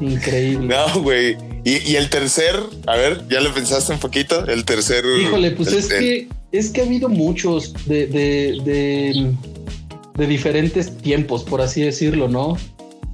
[0.00, 0.66] increíble.
[0.76, 1.36] No, güey.
[1.64, 4.46] Y, y el tercer, a ver, ya lo pensaste un poquito.
[4.46, 5.04] El tercer.
[5.20, 9.32] Híjole, pues el- es el- que es que ha habido muchos de, de, de,
[10.18, 12.58] de diferentes tiempos, por así decirlo, ¿no?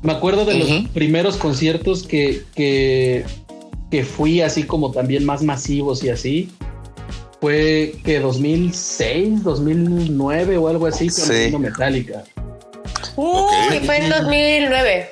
[0.02, 3.24] Me acuerdo de los primeros conciertos que, que,
[3.90, 6.50] que fui así como también más masivos y así.
[7.40, 11.58] Fue que 2006, 2009 o algo así cuando Sí.
[11.58, 12.24] Metallica.
[13.16, 15.10] Uy, fue en 2009.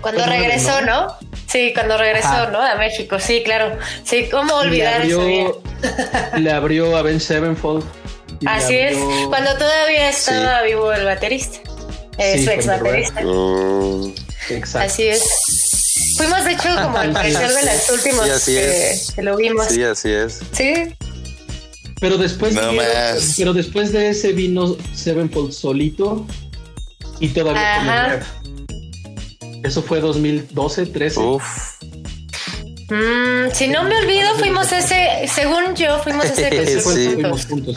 [0.00, 1.06] Cuando 2009, regresó, ¿no?
[1.06, 1.14] ¿no?
[1.46, 2.50] Sí, cuando regresó, Ajá.
[2.50, 2.62] ¿no?
[2.62, 3.76] A México, sí, claro.
[4.04, 5.26] Sí, ¿cómo Y le olvidar eso?
[5.26, 5.46] bien?
[5.46, 7.84] abrió, le abrió a Ben Sevenfold.
[8.46, 8.96] Así es,
[9.28, 11.58] cuando todavía estaba vivo el baterista,
[12.18, 13.20] eh, Sí, su ex baterista.
[14.50, 14.78] Exacto.
[14.78, 15.22] Así es.
[16.16, 19.12] Fuimos, de hecho, como al parecer de los últimos Sí, así que, es.
[19.12, 19.66] que lo vimos.
[19.68, 20.40] Sí, así es.
[20.52, 20.74] Sí,
[22.00, 23.34] Pero después, No vino- más.
[23.36, 26.26] pero después de ese vino Sevenfold solito
[27.20, 28.08] y todavía con el Ajá.
[28.08, 28.22] rap.
[29.64, 31.20] Eso fue 2012, 13.
[31.20, 31.71] Uf.
[32.92, 36.50] Mm, si no me olvido, fuimos ese, según yo, fuimos ese
[36.82, 37.76] concierto fuimos juntos.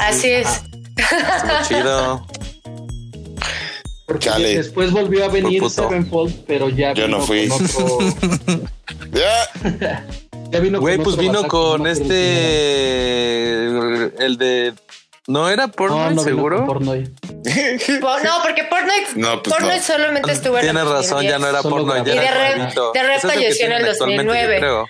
[0.00, 0.62] Así es.
[1.68, 2.26] Chido.
[4.06, 4.56] Porque Chale.
[4.56, 5.62] después volvió a venir.
[5.68, 7.48] Sevenfold, pero ya Yo vino no fui.
[7.48, 7.98] con otro.
[9.12, 10.02] ya.
[10.50, 13.64] ya vino Güey, pues vino con este.
[14.18, 14.72] El de.
[15.26, 16.58] ¿No era No, Portnoy, no vino seguro?
[16.66, 16.66] No,
[18.42, 19.82] porque Portnoy, No, pues Portnoy no.
[19.82, 22.16] solamente estuvo en el Tienes razón, ya no era Solo Portnoy, ya grabó.
[22.16, 24.54] Y de re- de re Ese es el que falleció en el tienen actualmente, 2009.
[24.54, 24.86] yo creo.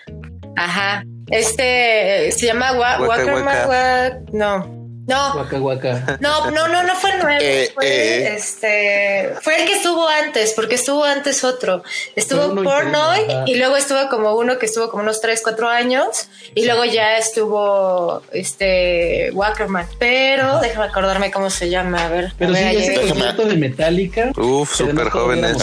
[0.56, 1.04] Ajá.
[1.30, 3.68] Este se llama Wa- Wackerman.
[3.68, 4.83] Wa- No.
[5.06, 6.16] No, Guaca, guaca.
[6.20, 7.38] no, no, no, no fue el 9.
[7.42, 8.34] Eh, fue, eh.
[8.36, 11.82] este, fue el que estuvo antes, porque estuvo antes otro.
[12.16, 13.44] Estuvo Portnoy interno, ajá.
[13.46, 17.18] y luego estuvo como uno que estuvo como unos 3, 4 años y luego ya
[17.18, 19.86] estuvo este Wackerman.
[19.98, 22.06] Pero déjame acordarme cómo se llama.
[22.06, 23.00] A ver, Pero a sí, ver, ese ayer.
[23.02, 24.30] Déjame- concierto de Metallica.
[24.36, 25.58] Uf, súper jóvenes.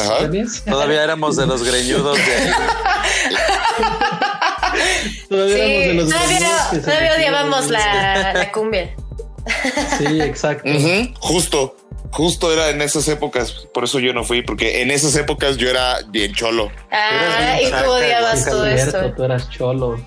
[0.65, 2.51] Todavía éramos de los greñudos de ahí.
[5.29, 8.95] Todavía éramos de Sí, los todavía, greñudos todavía odiábamos la, la cumbia.
[9.97, 10.69] Sí, exacto.
[11.19, 11.77] Justo.
[12.11, 13.51] Justo era en esas épocas.
[13.73, 16.69] Por eso yo no fui, porque en esas épocas yo era bien cholo.
[16.91, 19.13] Ah, y tú odiabas Sí, todo esto.
[19.13, 19.97] tú eras cholo.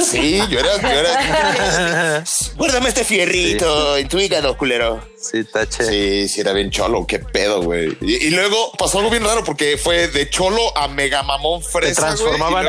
[0.00, 0.80] Sí, yo era.
[0.82, 2.24] Yo era
[2.56, 5.00] Guárdame este fierrito en tu hígado, culero.
[5.30, 5.84] Sí, tache.
[5.84, 7.96] Sí, sí, era bien cholo, qué pedo, güey.
[8.00, 12.02] Y, y luego pasó algo bien raro porque fue de cholo a mega mamón fresa.
[12.02, 12.66] güey, transformaban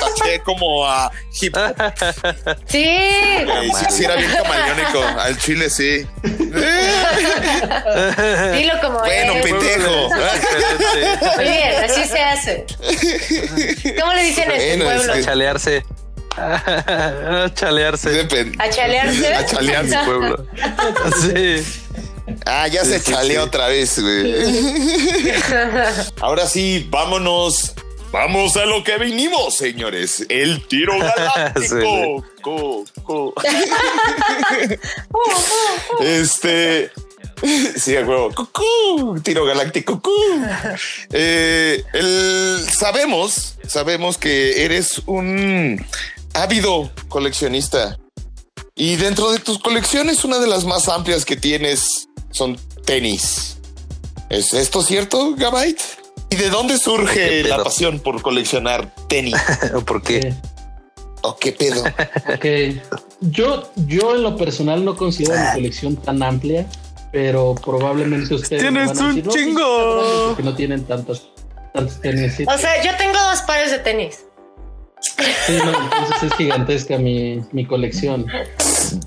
[0.00, 1.74] taché como a hip hop.
[2.66, 2.84] Sí.
[3.44, 3.70] güey.
[3.70, 5.02] Sí, sí, era bien camaleónico.
[5.20, 6.06] Al chile, sí.
[8.52, 9.42] Dilo como Bueno, es.
[9.42, 10.08] pendejo.
[11.36, 12.66] Muy bien, así se hace.
[13.98, 15.14] ¿Cómo le dicen en Bueno, pueblo?
[15.14, 15.26] es
[17.48, 18.20] que- Chalearse.
[18.58, 19.34] ¿A chalearse?
[19.34, 19.96] A chalearse.
[19.98, 20.46] Mi pueblo.
[21.20, 21.64] Sí.
[22.46, 23.48] Ah, ya se sí, chaleó sí.
[23.48, 25.32] otra vez, güey.
[26.20, 27.74] Ahora sí, vámonos.
[28.12, 30.26] Vamos a lo que vinimos, señores.
[30.28, 32.24] El tiro galáctico.
[32.42, 33.34] Co, co.
[36.00, 36.90] Este.
[37.76, 38.32] Sí, a huevo.
[38.34, 39.94] Cucú, tiro galáctico.
[39.94, 40.10] Cucú.
[41.12, 45.84] Eh, el, sabemos, sabemos que eres un
[46.34, 47.98] ávido coleccionista.
[48.74, 53.58] Y dentro de tus colecciones, una de las más amplias que tienes son tenis.
[54.30, 55.78] ¿Es esto cierto, Gabait?
[56.30, 59.34] ¿Y de dónde surge ¿Qué la pasión por coleccionar tenis?
[59.86, 60.18] ¿Por qué?
[60.18, 60.34] Eh,
[61.22, 61.82] ¿O qué pedo?
[61.82, 62.80] Ok.
[63.20, 66.66] Yo, yo en lo personal no considero mi colección tan amplia,
[67.12, 68.62] pero probablemente ustedes.
[68.62, 69.60] Tienes van a un decir, "No, sí, chingo".
[69.60, 71.30] está grande", Porque no tienen tantos,
[71.74, 72.34] tantos tenis.
[72.46, 74.20] O sea, yo tengo dos pares de tenis.
[75.00, 78.26] Sí, no, entonces es gigantesca mi, mi colección.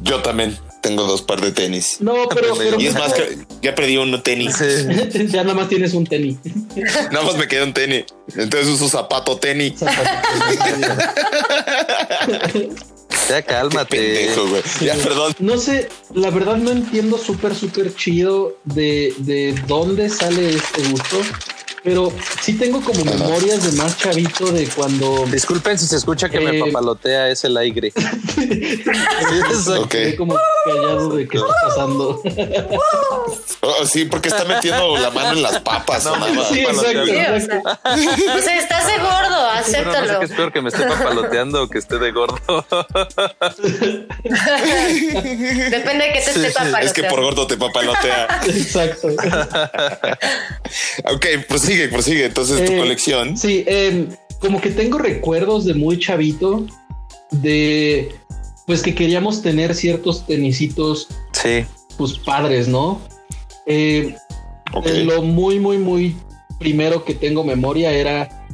[0.01, 1.97] Yo también tengo dos par de tenis.
[1.99, 4.55] No, pero, pero Y es más que ya perdí uno tenis.
[4.57, 5.27] Sí.
[5.27, 6.37] ya nada más tienes un tenis.
[7.11, 8.05] Nada más me queda un tenis.
[8.35, 9.79] Entonces uso zapato tenis.
[13.29, 13.97] Ya Qué cálmate.
[13.97, 14.61] pendejo, güey.
[14.81, 15.33] Ya, perdón.
[15.39, 21.21] No sé, la verdad no entiendo súper, súper chido de, de dónde sale este gusto,
[21.83, 26.39] pero sí tengo como memorias de más chavito de cuando Disculpen si se escucha que
[26.39, 27.91] me Eh, papalotea, es el aire.
[29.77, 29.89] Ok.
[29.89, 32.21] quedé como callado de qué está pasando.
[33.61, 36.05] Oh, sí, porque está metiendo la mano en las papas.
[36.05, 36.47] o nada más.
[36.49, 37.05] Sí, exacto.
[37.05, 37.79] Sí, o exacto.
[37.85, 40.21] sea, o sea, estás de gordo, no sé acéptalo.
[40.21, 42.39] es peor que me esté papaloteando o que esté de gordo.
[44.23, 46.77] Depende de qué te esté papaloteando.
[46.79, 48.41] Es que por gordo te papalotea.
[48.45, 49.07] Exacto.
[51.05, 51.25] ok,
[51.73, 52.25] prosigue, prosigue.
[52.25, 53.37] Entonces tu Eh, colección.
[53.37, 54.07] Sí, em,
[54.39, 56.65] como que tengo recuerdos de muy chavito
[57.31, 58.13] de
[58.65, 61.65] pues que queríamos tener ciertos tenisitos Sí.
[61.97, 63.01] pues padres, ¿no?
[63.65, 64.15] Eh,
[64.85, 66.15] de lo muy, muy, muy
[66.59, 68.45] primero que tengo memoria era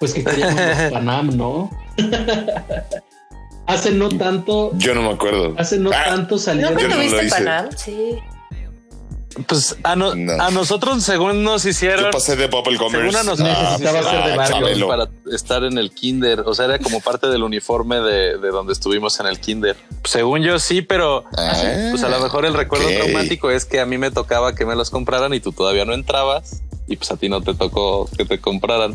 [0.00, 1.70] pues que queríamos los Panam, ¿no?
[3.66, 5.54] hace no tanto, Yo no me acuerdo.
[5.56, 6.38] hace no Ah, tanto
[6.72, 7.30] ¿No Yo no lo tuviste hice.
[7.36, 7.68] Panam?
[7.76, 8.18] Sí.
[9.48, 10.32] Pues a, no- No.
[10.42, 13.18] a nosotros, según nos hicieron, Yo pasé de Bubble según Commerce.
[13.18, 14.88] a nosotros a- necesitaba ser de barrio Chabelo.
[14.88, 16.40] para estar en el kinder.
[16.40, 19.76] O sea, era como parte del uniforme de, de donde estuvimos en el kinder.
[20.04, 22.94] Según yo sí, pero Ah, pues a lo mejor el recuerdo ok.
[22.94, 25.94] traumático es que a mí me tocaba que me los compraran y tú todavía no
[25.94, 26.62] entrabas.
[26.86, 28.94] Y pues a ti no te tocó que te compraran.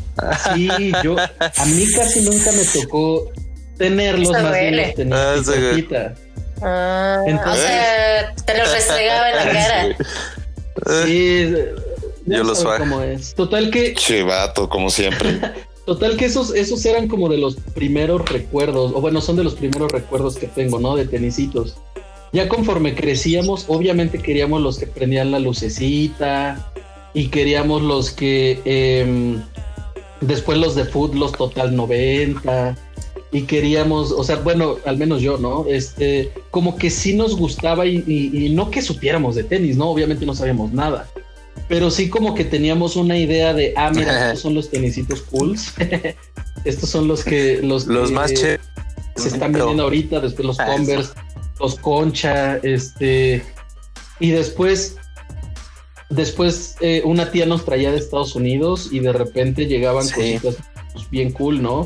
[0.54, 0.70] Sí,
[1.04, 3.32] yo, a mí casi nunca me tocó
[3.78, 6.14] tenerlos Eso más bien los tenía
[6.62, 11.06] Ah, Entonces- o sea, te lo restregaba en la cara.
[11.06, 11.54] Sí,
[12.26, 12.80] Yo lo swag.
[12.80, 13.34] cómo es.
[13.36, 15.40] Total que, Che, vato, como siempre.
[15.86, 19.56] total que esos, esos eran como de los primeros recuerdos, o bueno, son de los
[19.56, 20.96] primeros recuerdos que tengo, ¿no?
[20.96, 21.76] De tenisitos.
[22.32, 26.72] Ya conforme crecíamos, obviamente queríamos los que prendían la lucecita
[27.16, 29.42] y queríamos los que em,
[30.22, 32.78] después los de foot, los total 90
[33.32, 35.66] y queríamos, o sea, bueno, al menos yo, ¿no?
[35.68, 39.90] Este, como que sí nos gustaba y, y- y no que supiéramos de tenis, ¿no?
[39.90, 41.08] Obviamente no sabíamos nada,
[41.68, 45.74] pero sí como que teníamos una idea de, ah, mira, estos son los tenisitos cools,
[46.66, 48.60] estos son los que los, Los que más che.
[49.16, 51.12] se están vendiendo ahorita, después los Ah, Converse,
[51.60, 53.44] los Concha, este,
[54.20, 54.96] y después,
[56.10, 60.40] después eh, una tía nos traía de Estados Unidos y de repente llegaban Sí.
[60.42, 60.56] cositas
[61.12, 61.86] bien cool, ¿no?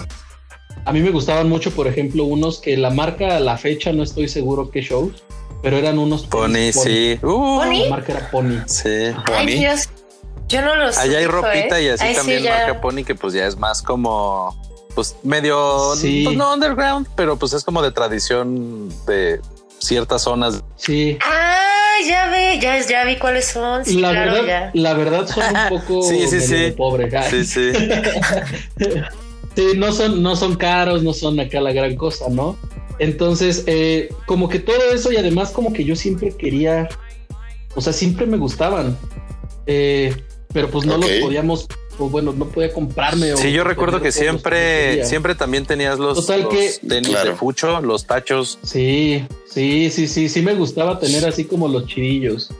[0.85, 4.03] A mí me gustaban mucho, por ejemplo, unos que la marca a la fecha no
[4.03, 5.23] estoy seguro qué shows,
[5.61, 7.19] pero eran unos Pony, tenis sí.
[7.23, 7.83] Uh, ¿Pony?
[7.85, 8.57] La marca era Pony.
[8.67, 8.89] sí.
[8.89, 9.45] Ay, Pony.
[9.59, 9.89] Dios.
[10.49, 10.97] Yo no los.
[10.97, 12.57] Allá hay ropita y así también ya...
[12.67, 14.55] marca Pony, que pues ya es más como,
[14.93, 16.23] pues medio, Sí.
[16.25, 19.39] pues no underground, pero pues es como de tradición de
[19.79, 20.61] ciertas zonas.
[20.75, 21.17] Sí.
[21.25, 21.55] Ah,
[22.05, 23.85] ya ve, ya, ya vi cuáles son.
[23.85, 24.71] Sí, la claro, verdad, ya.
[24.73, 26.71] la verdad son un poco Sí, sí, sí.
[26.75, 27.09] pobre.
[27.29, 27.71] Sí, sí.
[29.55, 32.57] Sí, no son, no son caros, no son acá la gran cosa, ¿no?
[32.99, 36.89] Entonces, eh, como que todo eso y además como que yo siempre quería,
[37.75, 38.97] o sea, siempre me gustaban,
[39.65, 40.15] eh,
[40.53, 43.33] pero pues no los podíamos, o bueno, no podía comprarme.
[43.33, 47.29] o Sí, yo recuerdo que siempre, siempre también tenías los, Total los que- tenis Claro.
[47.31, 48.59] de fucho, los tachos.
[48.63, 52.51] Sí, sí, sí, sí, sí me gustaba tener así como los chidillos.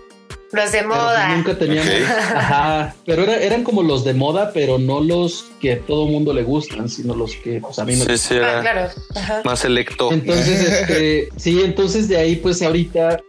[0.54, 1.36] Los de Pero moda.
[1.36, 1.90] nunca teníamos.
[2.36, 2.96] Ajá.
[3.06, 6.44] Pero era- eran como los de moda, pero no los que a todo mundo le
[6.44, 8.90] gustan, sino los que pues, a mí me Sí, sí, Ah, era claro.
[9.16, 9.42] Ajá.
[9.44, 10.12] más selecto.
[10.12, 13.20] Entonces, este, sí, entonces de ahí, pues ahorita,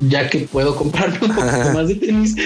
[0.00, 2.36] ya que puedo comprarme un poquito más de tenis,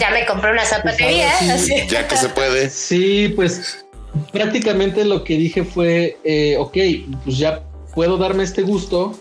[0.00, 1.28] Ya me compré una zapatería.
[1.38, 1.68] Pues.
[1.90, 2.70] Ya que se puede.
[2.70, 3.84] sí, pues
[4.32, 6.76] prácticamente lo que dije fue, eh, ok,
[7.24, 7.62] pues ya
[7.94, 9.12] puedo darme este gusto.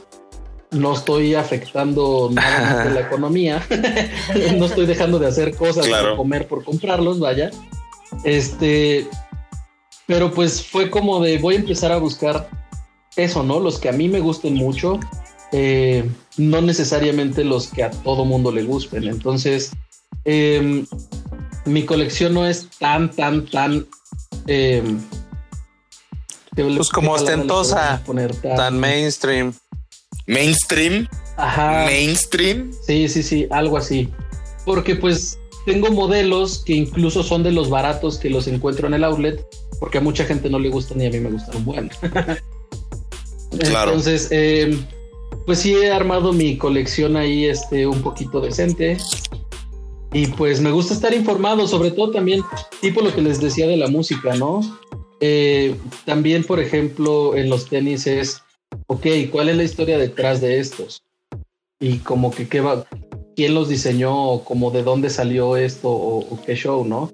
[0.72, 3.66] No estoy afectando nada de la economía.
[4.57, 6.09] no estoy dejando de hacer cosas Claro.
[6.09, 7.51] por comer por comprarlos, vaya.
[8.24, 9.07] Este,
[10.07, 12.49] pero pues fue como de voy a empezar a buscar
[13.16, 13.59] eso, ¿no?
[13.59, 14.99] Los que a mí me gusten mucho,
[15.51, 19.05] eh, no necesariamente los que a todo mundo le gusten.
[19.05, 19.72] Entonces,
[20.26, 20.86] em,
[21.66, 23.86] mi colección no es tan, tan, tan...
[24.47, 24.99] em,
[26.55, 28.01] ¿qué- Pues como ostentosa?
[28.55, 29.53] Tan mainstream.
[30.28, 31.07] Mainstream.
[31.38, 31.86] Ajá.
[31.86, 32.71] Mainstream.
[32.86, 34.09] Sí, sí, sí, algo así.
[34.65, 39.03] Porque pues tengo modelos que incluso son de los baratos que los encuentro en el
[39.03, 39.45] outlet,
[39.80, 41.91] porque a mucha gente no le gustan y a mí me gustan un buen.
[43.57, 43.91] Claro.
[43.91, 44.78] Entonces, eh,
[45.45, 48.97] pues sí he armado mi colección ahí este, un poquito decente.
[50.11, 52.41] Y pues me gusta estar informado, sobre todo también,
[52.82, 54.61] tipo lo que les decía de la música, ¿no?
[55.19, 58.41] Eh, también, por ejemplo, en los tenis es,
[58.88, 61.03] ok, ¿cuál es la historia detrás de estos?
[61.80, 62.86] Y como que qué va,
[63.36, 67.11] quién los diseñó, como de dónde salió esto, o, qué show, ¿no?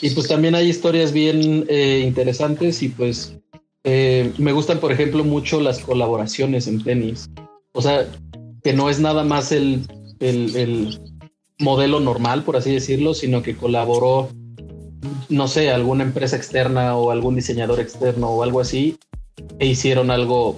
[0.00, 3.36] Y pues también hay historias bien eh, interesantes y pues
[3.84, 7.30] eh, me gustan, por ejemplo, mucho las colaboraciones en tenis.
[7.72, 8.06] O sea,
[8.62, 9.86] que no es nada más el,
[10.20, 10.98] el
[11.60, 14.28] modelo normal, por así decirlo, sino que colaboró,
[15.28, 18.98] no sé, alguna empresa externa o algún diseñador externo o algo así,
[19.58, 20.56] e hicieron algo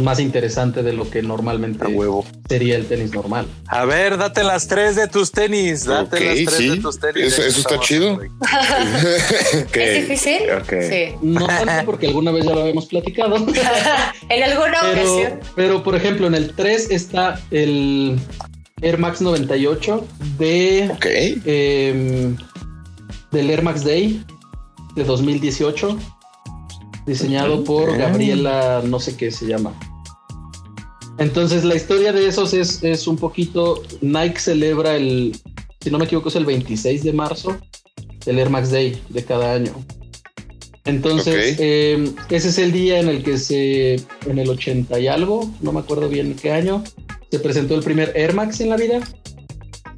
[0.00, 2.24] más interesante de lo que normalmente huevo.
[2.48, 3.46] sería el tenis normal.
[3.66, 5.84] A ver, date las tres de tus tenis.
[5.84, 6.68] Date las tres sí.
[6.70, 7.24] de tus tenis.
[7.24, 8.18] Eso- eso está chido.
[9.74, 10.40] ¿Es difícil?
[10.68, 11.14] Sí.
[11.22, 13.36] No tanto porque alguna vez ya lo habíamos platicado.
[14.28, 15.40] en alguna Pero, ocasión.
[15.56, 18.18] pero, por ejemplo, en el 3 está el
[18.80, 20.06] Air Max 98
[20.38, 21.06] de Ok.
[21.44, 22.36] em,
[23.30, 24.24] del Air Max Day
[24.96, 25.98] de 2018,
[27.06, 29.72] diseñado por Gabriela, no sé qué se llama.
[31.18, 33.82] Entonces, la historia de esos es, es un poquito.
[34.00, 35.36] Nike celebra el,
[35.80, 37.58] si no me equivoco, es el 26 de marzo,
[38.26, 39.72] el Air Max Day de cada año.
[40.84, 43.94] Entonces, eh, ese es el día en el que se,
[44.26, 46.82] en el 80 y algo, no me acuerdo bien qué año,
[47.30, 49.00] se presentó el primer Air Max en la vida,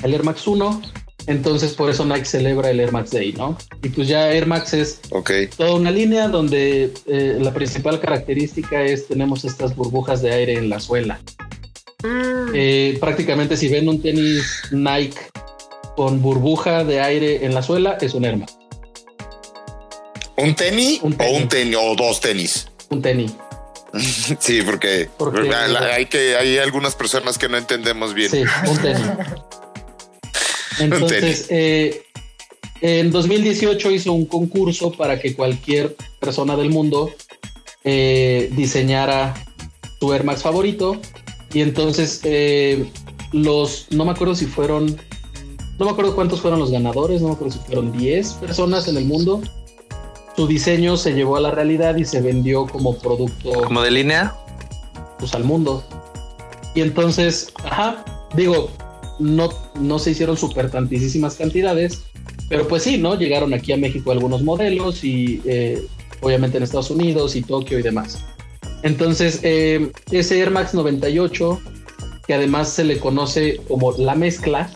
[0.02, 0.82] el Air Max 1.
[1.26, 3.56] Entonces, por eso Nike celebra el Air Max Day, ¿no?
[3.82, 5.30] Y pues ya Air Max es Ok.
[5.56, 10.68] toda una línea donde eh, la principal característica es tenemos estas burbujas de aire en
[10.68, 11.20] la suela.
[12.02, 12.52] Mm.
[12.54, 15.18] Eh, prácticamente si ven un tenis Nike
[15.96, 18.56] con burbuja de aire en la suela, es un Air Max,
[20.36, 22.68] ¿Un tenis, Un o un tenis o dos tenis?
[22.90, 23.32] un tenis.
[24.40, 28.30] Sí, porque, Porque- la- la- hay que hay algunas personas que no entendemos bien.
[28.30, 29.00] Sí, un tenis.
[30.78, 32.02] Entonces, eh,
[32.80, 37.10] en 2018 hizo un concurso para que cualquier persona del mundo
[37.84, 39.34] eh, diseñara
[40.00, 41.00] su Air Max favorito.
[41.52, 42.84] Y entonces eh,
[43.32, 44.96] los, no me acuerdo si fueron,
[45.78, 48.96] no me acuerdo cuántos fueron los ganadores, no me acuerdo si fueron 10 personas en
[48.96, 49.42] el mundo.
[50.36, 54.34] Su diseño se llevó a la realidad y se vendió como producto Como de línea.
[55.18, 55.84] pues, al mundo.
[56.74, 58.04] Y entonces, ajá,
[58.34, 58.68] digo,
[59.18, 59.50] no,
[59.80, 62.02] no se hicieron súper tantísimas cantidades,
[62.48, 63.16] pero pues sí, ¿no?
[63.16, 65.82] Llegaron aquí a México algunos modelos y eh,
[66.20, 68.18] obviamente en Estados Unidos y Tokio y demás.
[68.82, 71.60] Entonces, eh, ese Air Max 98,
[72.26, 74.70] que además se le conoce como la mezcla,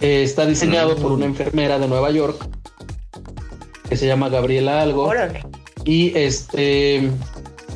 [0.00, 2.48] eh, está diseñado por una enfermera de Nueva York
[3.88, 5.04] que se llama Gabriela Algo.
[5.04, 5.44] Órale.
[5.84, 7.10] Y este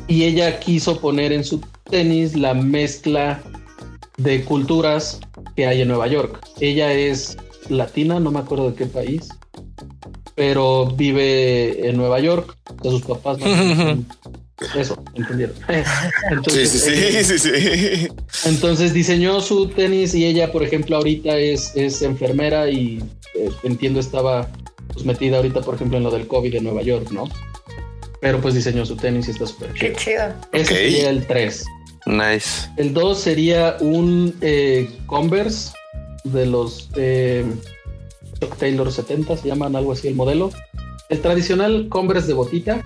[0.07, 3.41] y ella quiso poner en su tenis la mezcla
[4.17, 5.19] de culturas
[5.57, 6.39] que hay en Nueva York.
[6.61, 7.35] Ella es
[7.67, 9.27] latina, no me acuerdo de qué país,
[10.35, 12.55] pero vive en Nueva York.
[12.79, 14.05] O sea, sus papás no-
[14.79, 15.55] eso, entendieron.
[15.67, 15.73] Sí,
[16.31, 18.07] Entonces, sí, eh, sí, sí, sí.
[18.45, 23.03] entonces diseñó su tenis y ella, por ejemplo, ahorita es, es enfermera y
[23.35, 24.47] eh, entiendo estaba
[24.93, 27.27] pues, metida ahorita, por ejemplo, en lo del COVID en Nueva York, ¿no?
[28.21, 29.97] Pero pues diseñó su tenis y está súper Qué chido.
[29.97, 30.33] chido.
[30.53, 30.79] Ese Ok.
[30.79, 31.65] sería el 3.
[32.07, 32.69] Nice.
[32.77, 35.73] El 2 sería un eh, Converse
[36.23, 37.45] de los eh,
[38.39, 40.51] Chuck Taylor 70, se llaman algo así el modelo.
[41.09, 42.83] El tradicional Converse de botita,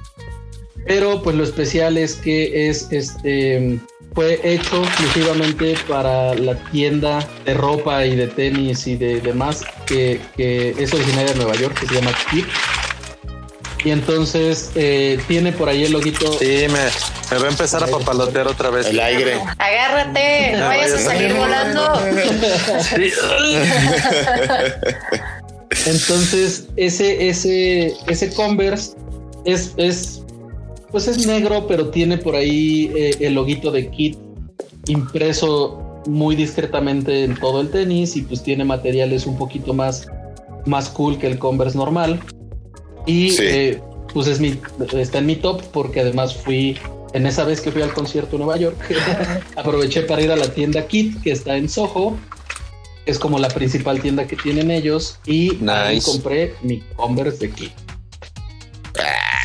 [0.86, 3.80] pero pues lo especial es que es este
[4.14, 10.20] fue hecho exclusivamente para la tienda de ropa y de tenis y de demás que,
[10.36, 12.46] que es originaria de Nueva York, que se llama Kip.
[13.86, 16.34] Y entonces eh, tiene por ahí el loguito.
[16.34, 16.90] Sí, me,
[17.32, 18.88] me va a empezar a papalotear otra vez.
[18.88, 19.40] El aire.
[19.58, 21.94] Agárrate, no vayas a salir volando.
[22.82, 23.12] Sí.
[25.86, 28.92] Entonces, ese, ese, ese Converse
[29.46, 30.22] es, es,
[30.92, 34.18] pues es negro, pero tiene por ahí eh, el loguito de Kit
[34.88, 40.08] impreso muy discretamente en todo el tenis y pues tiene materiales un poquito más,
[40.66, 42.20] más cool que el Converse normal.
[43.06, 43.44] Y Sí.
[43.46, 43.82] eh,
[44.14, 44.60] pues es mi,
[44.98, 46.78] está en mi top porque además fui,
[47.14, 48.78] en esa vez que fui al concierto en Nueva York,
[49.56, 52.18] aproveché para ir a la tienda Kit que está en Soho
[53.06, 57.72] es como la principal tienda que tienen ellos y ahí compré mi Converse de Kit.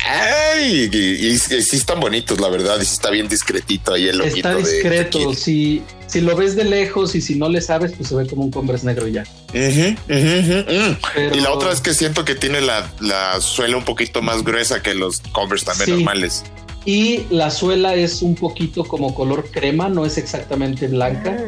[0.09, 2.77] Ay, y, y- y sí están bonitos, la verdad.
[2.79, 5.37] Y sí está bien discretito ahí el Está de- de discreto, Kid.
[5.37, 8.43] si, si lo ves de lejos y si no le sabes, pues se ve como
[8.43, 9.23] un Converse negro ya.
[9.51, 14.43] Pero- Y la otra es que siento que tiene la, la suela un poquito más
[14.43, 15.91] gruesa que los Converse también Sí.
[16.03, 16.43] normales.
[16.87, 21.45] Y la suela es un poquito como color crema, no es exactamente blanca.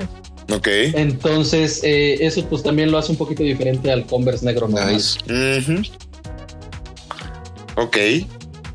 [0.51, 0.67] Ok.
[0.67, 4.95] Entonces, eh, eso pues también lo hace un poquito diferente al Converse negro normal.
[4.95, 5.17] Nice.
[7.77, 7.97] Ok.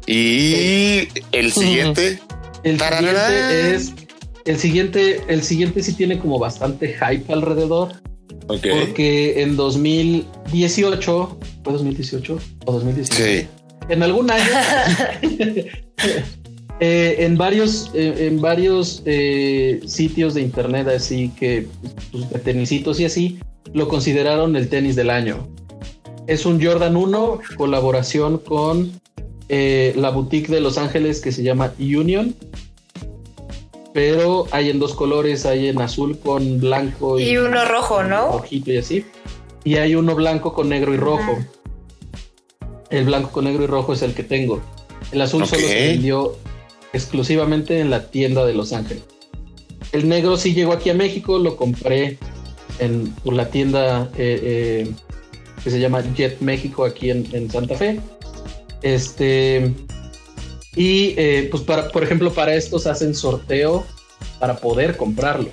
[0.06, 2.18] Y el siguiente.
[2.62, 3.92] El siguiente es
[4.46, 7.92] el siguiente, el siguiente sí tiene como bastante hype alrededor,
[8.46, 8.66] Ok.
[8.80, 13.40] porque en 2018, ¿fue 2018 o 2019?
[13.42, 13.48] Sí.
[13.90, 14.44] En algún año,
[16.80, 21.68] eh, en varios, eh, en varios eh, sitios de internet así que
[22.10, 23.38] pues, de tenisitos y así,
[23.72, 25.48] lo consideraron el tenis del año.
[26.26, 28.92] Es un Jordan 1, colaboración con
[29.48, 32.34] eh, la boutique de Los Ángeles que se llama Union.
[33.92, 38.32] Pero hay en dos colores, hay en azul con blanco Y uno rojo, ¿no?
[38.32, 39.04] rojito y así.
[39.62, 41.38] Y hay uno blanco con negro y rojo.
[42.90, 44.60] El blanco con negro y rojo es el que tengo.
[45.12, 46.36] El azul solo se vendió
[46.94, 49.02] exclusivamente en la tienda de Los Ángeles.
[49.92, 52.18] El negro sí llegó aquí a México, lo compré
[52.78, 54.40] en por la tienda eh,
[54.88, 54.92] eh,
[55.62, 58.00] que se llama Jet México aquí en, en Santa Fe.
[58.82, 59.72] Este
[60.76, 63.84] y eh, pues para, por ejemplo, para estos hacen sorteo
[64.40, 65.48] para poder comprarlo,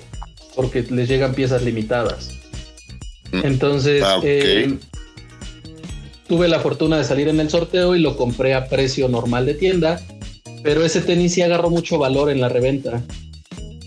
[0.56, 2.38] porque les llegan piezas limitadas.
[3.30, 3.46] Mm.
[3.46, 4.20] Entonces, Ah,
[6.26, 9.54] tuve la fortuna de salir en el sorteo y lo compré a precio normal de
[9.54, 10.00] tienda,
[10.62, 13.02] pero ese tenis sí agarró mucho valor en la reventa.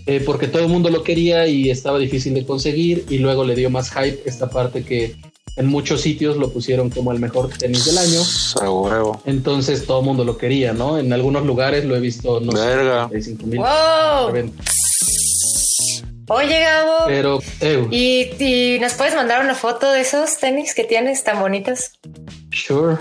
[0.08, 3.56] eh, porque todo el mundo lo quería y estaba difícil de conseguir y luego le
[3.56, 5.16] dio más hype esta parte que
[5.56, 8.20] en muchos sitios lo pusieron como el mejor tenis del año.
[8.62, 9.20] Huevo.
[9.24, 10.98] Entonces todo el mundo lo quería, ¿no?
[10.98, 13.04] En algunos lugares lo he visto, no Verga.
[13.08, 13.58] sé, 35 mil.
[13.60, 14.52] ¡Wow!
[16.28, 17.04] Oye, Gabo.
[17.06, 21.40] Pero, eh, ¿Y, y nos puedes mandar una foto de esos tenis que tienes tan
[21.40, 21.92] bonitos?
[22.52, 22.96] sure.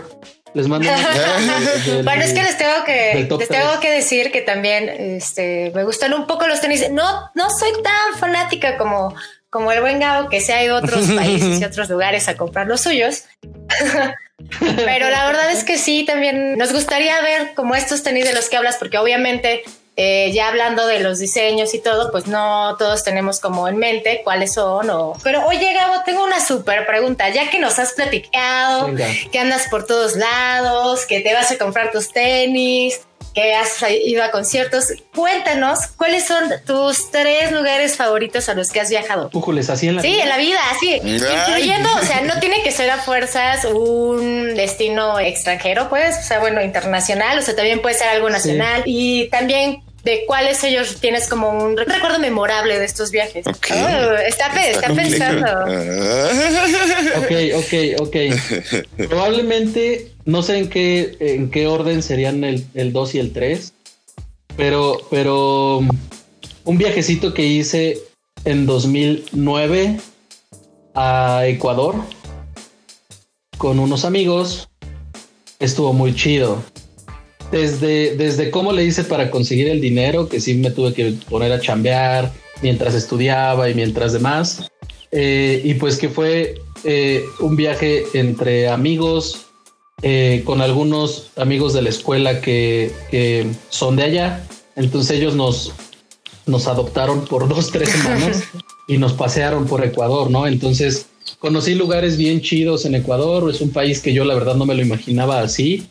[0.55, 0.87] Les mando.
[0.89, 5.83] una- Bueno, es que les tengo que, les tengo que decir que también este, me
[5.83, 6.89] gustan un poco los tenis.
[6.91, 9.13] No, no soy tan fanática como,
[9.49, 12.37] como el buen Gabo, que se ha ido a otros países y otros lugares a
[12.37, 13.25] comprar los suyos.
[14.59, 18.49] Pero la verdad es que sí, también nos gustaría ver como estos tenis de los
[18.49, 19.63] que hablas, porque obviamente
[19.97, 24.21] eh, ya hablando de los diseños y todo, pues no todos tenemos como en mente
[24.23, 24.89] cuáles son.
[24.89, 25.13] O...
[25.23, 29.07] Pero oye, Gabo, tengo una súper pregunta, ya que nos has platicado Venga.
[29.31, 32.99] que andas por todos lados, que te vas a comprar tus tenis,
[33.35, 34.93] que has ido a conciertos.
[35.13, 39.29] Cuéntanos, ¿cuáles son tus tres lugares favoritos a los que has viajado?
[39.29, 40.01] Pújules, así en la.
[40.01, 41.21] Sí, en la vida, así, Ay.
[41.21, 46.39] incluyendo, o sea, no tiene que ser a fuerzas un destino extranjero, pues, o sea,
[46.39, 51.27] bueno, internacional, o sea, también puede ser algo nacional y también de cuáles ellos tienes
[51.27, 53.45] como un recuerdo memorable de estos viajes.
[53.47, 55.09] Oh, está, pe- está complejo.
[55.09, 55.47] pensando.
[55.47, 56.29] Ah.
[57.17, 58.15] Ok, ok, ok.
[59.09, 63.73] Probablemente, no sé en qué, en qué orden serían el, el 2 y el 3,
[64.55, 65.79] pero, pero
[66.63, 67.97] un viajecito que hice
[68.45, 69.97] en 2009
[70.93, 71.95] a Ecuador
[73.57, 74.69] con unos amigos
[75.59, 76.61] estuvo muy chido.
[77.51, 81.51] Desde, desde cómo le hice para conseguir el dinero, que sí me tuve que poner
[81.51, 84.69] a chambear mientras estudiaba y mientras demás.
[85.11, 89.45] Eh, y pues que fue eh, un viaje entre amigos,
[90.01, 94.45] eh, con algunos amigos de la escuela que, que son de allá.
[94.75, 95.71] Entonces ellos nos,
[96.45, 98.43] nos adoptaron por dos, tres semanas
[98.87, 100.47] y nos pasearon por Ecuador, ¿no?
[100.47, 101.07] Entonces
[101.39, 103.49] conocí lugares bien chidos en Ecuador.
[103.49, 105.87] Es un país que yo la verdad no me lo imaginaba así.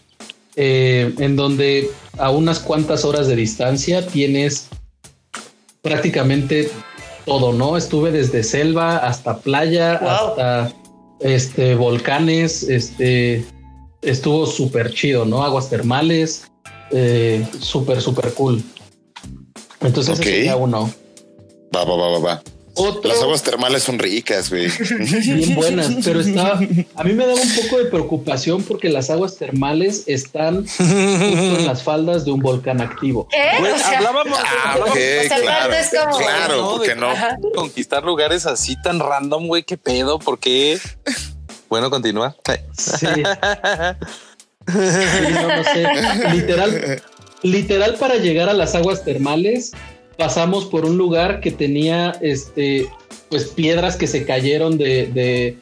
[0.57, 4.69] Eh, en donde a unas cuantas horas de distancia tienes
[5.83, 6.71] prácticamente
[7.27, 7.77] todo, ¿no?
[7.77, 10.09] Estuve desde selva hasta playa, Wow.
[10.11, 10.73] hasta
[11.21, 13.45] este volcanes, este
[14.03, 15.43] estuvo súper chido, ¿no?
[15.43, 16.45] Aguas termales,
[16.91, 18.63] eh, súper, súper cool.
[19.81, 20.21] Entonces Ok.
[20.27, 20.93] ese sería uno.
[21.75, 22.43] Va, va, va, va, va.
[22.77, 24.69] Otro Las aguas termales son ricas, güey.
[25.37, 26.53] bien buenas, pero está,
[26.97, 31.67] a mí me daba un poco de preocupación porque las aguas termales están justo en
[31.67, 33.29] las faldas de un volcán activo.
[33.31, 33.59] ¿Qué?
[33.61, 35.73] Güey, O sea, hablábamos, Ah, hablábamos ok, o sea, claro.
[35.73, 36.71] es como- Claro, ¿no?
[36.73, 37.11] ¿por De qué no?
[37.11, 37.37] Ajá.
[37.55, 40.79] conquistar lugares así tan random, güey, qué pedo, ¿por qué?
[41.69, 42.37] Bueno, continúa.
[42.77, 43.07] Sí.
[43.07, 43.07] Sí,
[45.33, 45.87] no, no sé.
[46.33, 47.03] Literal,
[47.43, 49.73] literal para llegar a las aguas termales
[50.17, 52.89] pasamos por un lugar que tenía este
[53.29, 55.59] pues piedras que se cayeron de, de,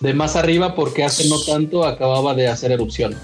[0.00, 3.16] de más arriba porque hace no tanto acababa de hacer erupción.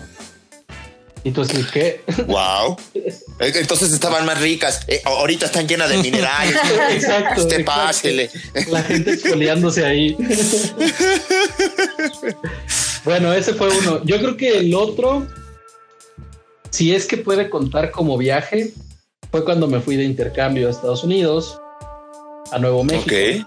[1.24, 2.00] Y tú así, ¿qué?
[2.26, 2.76] Wow.
[3.40, 4.80] Entonces estaban más ricas.
[4.86, 6.56] Eh, ahorita están llenas de minerales.
[6.90, 7.42] Exacto.
[7.42, 7.64] Usted exacto.
[7.64, 8.30] pásele.
[8.68, 10.16] La gente exfoliándose ahí.
[13.04, 14.02] bueno, ese fue uno.
[14.04, 15.26] Yo creo que el otro,
[16.70, 18.72] si es que puede contar como viaje,
[19.30, 21.60] fue cuando me fui de intercambio a Estados Unidos,
[22.50, 23.14] a Nuevo México.
[23.14, 23.46] Ok.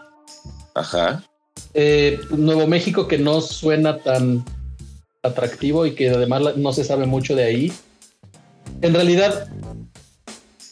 [0.76, 1.24] Ajá.
[1.74, 4.44] Eh, Nuevo México que no suena tan
[5.24, 7.74] atractivo y que además no se sabe mucho de ahí.
[8.82, 9.50] En realidad,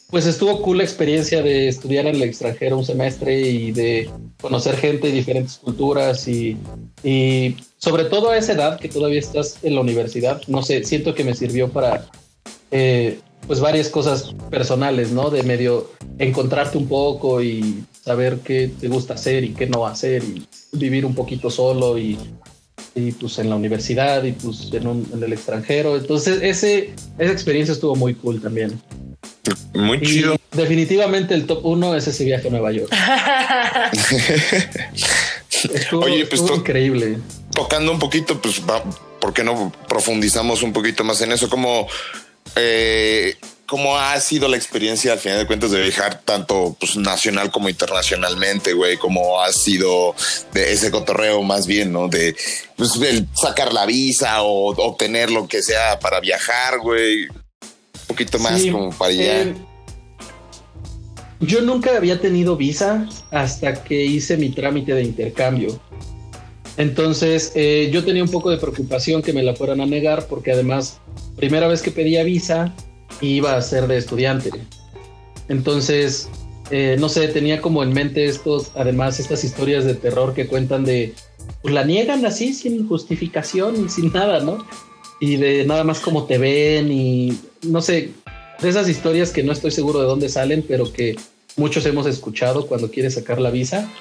[0.09, 4.09] pues estuvo cool la experiencia de estudiar en el extranjero un semestre y de
[4.41, 6.57] conocer gente de diferentes culturas y,
[7.03, 11.13] y sobre todo a esa edad que todavía estás en la universidad, no sé, siento
[11.13, 12.05] que me sirvió para
[12.71, 15.29] eh, pues varias cosas personales, ¿no?
[15.29, 20.23] De medio encontrarte un poco y saber qué te gusta hacer y qué no hacer
[20.23, 22.17] y vivir un poquito solo y,
[22.95, 25.95] y pues en la universidad y pues en, un- en el extranjero.
[25.97, 28.79] Entonces ese, esa experiencia estuvo muy cool también.
[29.73, 30.35] Muy Y chido.
[30.51, 32.91] definitivamente el top uno es ese viaje a Nueva York.
[35.73, 37.17] Estuvo, Oye, pues, estuvo to- increíble.
[37.53, 38.83] Tocando un poquito, pues, va-
[39.19, 41.49] ¿por qué no profundizamos un poquito más en eso?
[41.49, 41.87] ¿Cómo,
[42.55, 43.35] eh,
[43.65, 47.69] cómo ha sido la experiencia al final de cuentas de viajar tanto pues, nacional como
[47.69, 48.97] internacionalmente, güey?
[48.97, 50.15] ¿Cómo ha sido
[50.53, 52.07] de ese cotorreo más bien, no?
[52.07, 52.35] De
[52.75, 57.27] pues, el sacar la visa o obtener lo que sea para viajar, güey.
[57.27, 59.41] Un poquito más Sí, como para allá.
[59.41, 59.55] eh,
[61.41, 65.79] yo nunca había tenido visa hasta que hice mi trámite de intercambio.
[66.79, 70.53] Entonces eh, yo tenía un poco de preocupación que me la fueran a negar porque
[70.53, 71.01] además,
[71.35, 72.73] primera vez que pedía visa,
[73.19, 74.49] iba a ser de estudiante.
[75.49, 76.29] Entonces,
[76.71, 80.85] eh, no sé, tenía como en mente estos, además estas historias de terror que cuentan
[80.85, 81.13] de,
[81.61, 84.65] pues la niegan así sin justificación y sin nada, ¿no?
[85.19, 88.11] Y de nada más como te ven y no sé,
[88.61, 91.17] de esas historias que no estoy seguro de dónde salen, pero que
[91.57, 93.91] muchos hemos escuchado cuando quieres sacar la visa.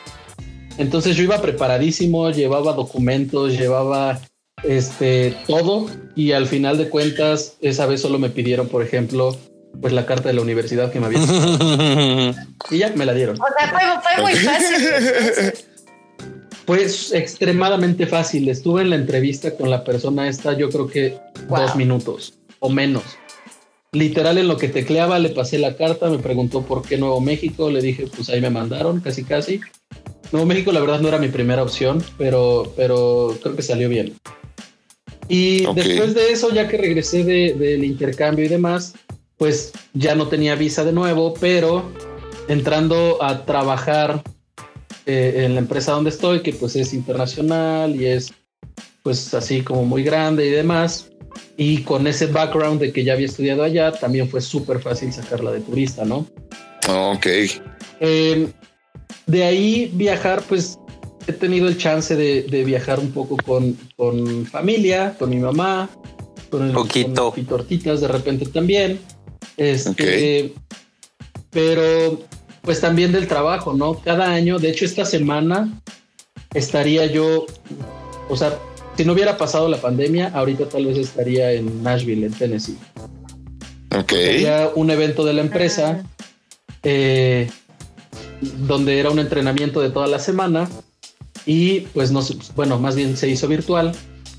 [0.79, 4.21] Entonces yo iba preparadísimo, llevaba documentos, llevaba
[4.65, 9.37] este todo y al final de cuentas esa vez solo me pidieron, por ejemplo,
[9.81, 11.21] pues la carta de la universidad que me había
[12.71, 13.37] y ya me la dieron.
[13.41, 15.53] O sea, fue, fue muy fácil.
[16.69, 18.47] Pues extremadamente fácil.
[18.51, 21.19] Estuve en la entrevista con la persona esta, yo creo que
[21.49, 21.63] Wow.
[21.63, 23.05] dos minutos o menos.
[23.93, 27.71] Literal en lo que tecleaba le pasé la carta, me preguntó por qué Nuevo México,
[27.71, 29.61] le dije pues ahí me mandaron casi casi.
[30.33, 34.15] Nuevo México la verdad no era mi primera opción, pero, pero creo que salió bien.
[35.29, 35.77] Y Ok.
[35.77, 38.95] después de eso, ya que regresé de- del intercambio y demás,
[39.37, 41.91] pues ya no tenía visa de nuevo, pero
[42.49, 44.23] entrando a trabajar
[45.07, 48.31] eh, en la empresa donde estoy, que pues es internacional y es
[49.03, 51.11] pues así como muy grande y demás,
[51.57, 55.53] y con ese background de que ya había estudiado allá, también fue súper fácil sacarla
[55.53, 56.27] de turista, ¿no?
[56.89, 57.27] Ok.
[58.01, 58.49] Eh,
[59.29, 60.79] de ahí viajar, pues
[61.29, 65.89] he tenido el chance de, de viajar un poco con, con familia, con mi mamá,
[66.51, 67.31] con el Poquito.
[67.33, 68.99] con tortitas de repente también.
[69.57, 70.55] Este,
[71.51, 72.21] pero
[72.63, 74.01] pues también del trabajo, ¿no?
[74.01, 75.81] Cada año, de hecho esta semana
[76.55, 77.47] estaría yo,
[78.29, 78.59] o sea,
[78.97, 82.79] si no hubiera pasado la pandemia, ahorita tal vez estaría en Nashville, en Tennessee.
[83.95, 84.13] Ok.
[84.13, 86.03] Había un evento de la empresa
[86.83, 87.51] eh,
[88.41, 90.69] donde era un entrenamiento de toda la semana
[91.47, 92.21] y pues no
[92.55, 93.93] bueno, más bien se hizo virtual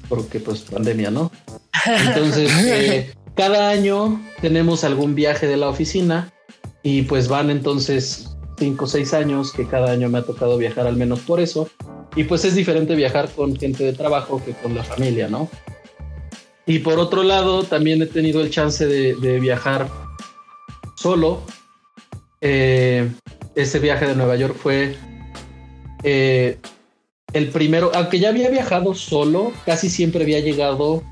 [0.08, 1.32] porque pues pandemia, ¿no?
[1.86, 6.34] Entonces, eh, cada año tenemos algún viaje de la oficina
[6.84, 10.88] y pues van entonces cinco o seis años que cada año me ha tocado viajar
[10.88, 11.70] al menos por eso.
[12.16, 15.48] Y pues es diferente viajar con gente de trabajo que con la familia, ¿no?
[16.66, 19.88] Y por otro lado, también he tenido el chance de, de viajar
[20.96, 21.42] solo.
[22.42, 23.10] Eh,
[23.56, 24.96] ese viaje de Nueva York fue
[26.04, 26.58] eh,
[27.34, 31.04] el primero, aunque ya había viajado solo, casi siempre había llegado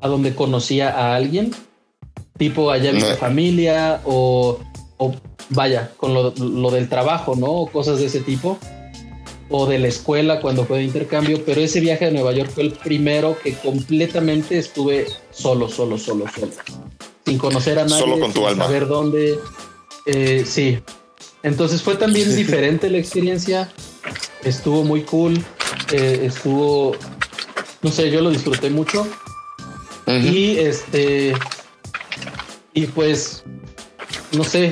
[0.00, 1.52] a donde conocía a alguien,
[2.36, 3.16] tipo allá vi No.
[3.16, 4.58] familia o,
[4.98, 5.14] o
[5.50, 7.46] vaya, con lo, lo del trabajo, ¿no?
[7.46, 8.58] O cosas de ese tipo.
[9.54, 12.62] O de la escuela cuando fue de intercambio, pero ese viaje de Nueva York fue
[12.62, 16.52] el primero que completamente estuve solo, solo, solo, solo.
[17.26, 17.98] Sin conocer a nadie.
[17.98, 18.64] Solo con tu sin alma.
[18.64, 19.38] Saber dónde.
[20.06, 20.78] Eh, sí.
[21.42, 23.68] Entonces fue también diferente la experiencia.
[24.44, 25.42] Estuvo muy cool.
[25.92, 26.96] eh, estuvo.
[27.82, 29.06] No sé, yo lo disfruté mucho.
[30.06, 31.34] Y este.
[32.74, 33.44] Y pues.
[34.32, 34.70] No sé.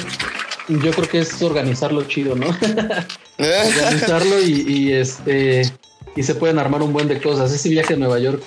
[0.68, 2.46] Yo creo que es organizarlo chido, ¿no?
[3.38, 5.62] organizarlo y, y, este.
[6.16, 7.52] Y se pueden armar un buen de cosas.
[7.52, 8.42] Ese viaje a Nueva York,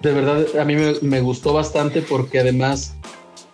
[0.00, 2.94] de verdad, a mí me, me gustó bastante porque además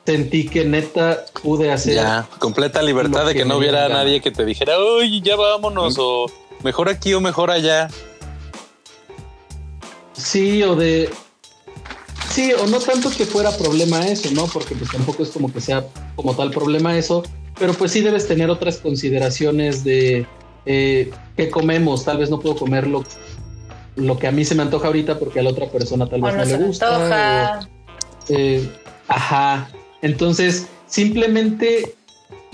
[0.06, 1.94] sentí que neta pude hacer.
[1.94, 3.94] Ya, completa libertad de que que no hubiera gana.
[3.96, 6.26] nadie que te dijera, oye, ya vámonos, o
[6.62, 7.88] mejor aquí o mejor allá.
[10.12, 11.10] Sí, o de.
[12.30, 14.46] Sí, o no tanto que fuera problema eso, ¿no?
[14.46, 15.84] Porque pues tampoco es como que sea
[16.16, 17.22] como tal problema eso,
[17.58, 20.26] pero pues sí debes tener otras consideraciones de
[20.66, 22.04] eh, qué comemos.
[22.04, 23.04] Tal vez no puedo comer lo,
[23.96, 26.26] lo que a mí se me antoja ahorita porque a la otra persona tal O
[26.26, 26.86] vez no no, se le gusta.
[26.96, 27.60] antoja.
[27.60, 28.68] o, eh,
[29.06, 29.68] ajá.
[30.04, 31.94] Entonces, simplemente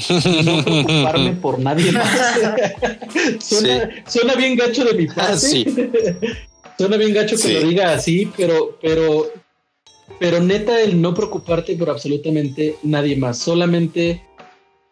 [0.09, 2.09] no preocuparme por nadie más.
[3.40, 5.22] suena, suena bien gacho de mi parte.
[5.32, 5.66] Ah, sí.
[6.78, 7.53] suena bien gacho que Sí.
[7.55, 9.32] lo diga así, pero, pero,
[10.20, 13.38] pero neta, el no preocuparte por absolutamente nadie más.
[13.38, 14.22] Solamente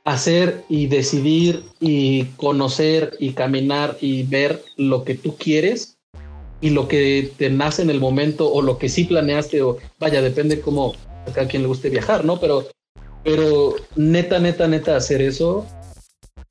[0.04, 5.96] hacer y decidir y conocer y caminar y ver lo que tú quieres
[6.60, 10.20] y lo que te nace en el momento o lo que sí planeaste o vaya,
[10.22, 10.96] depende cómo
[11.36, 12.40] a quien le guste viajar, ¿no?
[12.40, 12.68] Pero,
[13.24, 15.66] pero neta, neta, neta, hacer eso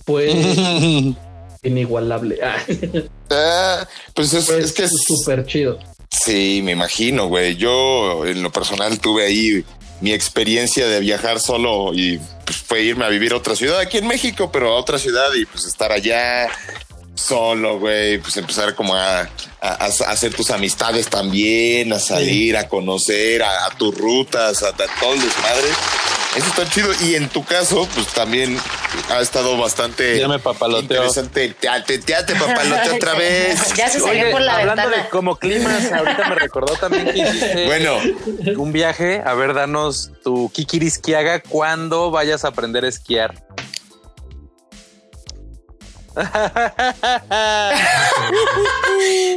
[0.05, 0.31] fue
[1.63, 2.39] inigualable.
[3.29, 5.77] Ah, Ah, pues es, fue es que es súper chido.
[6.09, 7.57] Sí, me imagino, güey.
[7.57, 9.65] Yo en lo personal tuve ahí
[9.99, 13.97] mi experiencia de viajar solo y pues, fue irme a vivir a otra ciudad aquí
[13.97, 16.47] en México, pero a otra ciudad y pues estar allá
[17.17, 19.27] solo, güey, pues empezar como a, a-
[19.61, 24.73] a hacer tus amistades también, a salir, a conocer, a, a tus rutas, a, a
[24.73, 25.67] todo el desmadre.
[26.35, 26.89] Eso está chido.
[27.01, 28.55] Y en tu caso, pues también
[29.09, 30.81] ha estado bastante Ya me papaloteo.
[30.83, 31.55] interesante.
[31.59, 33.59] Te, te, te papalote otra vez.
[33.75, 35.03] Ya se salió Oye, por la hablando ventana.
[35.03, 37.97] de como climas, ahorita me recordó también que hiciste Bueno,
[38.57, 39.21] un viaje.
[39.25, 43.33] A ver, danos tu kikirisquiaga cuando vayas a aprender a esquiar.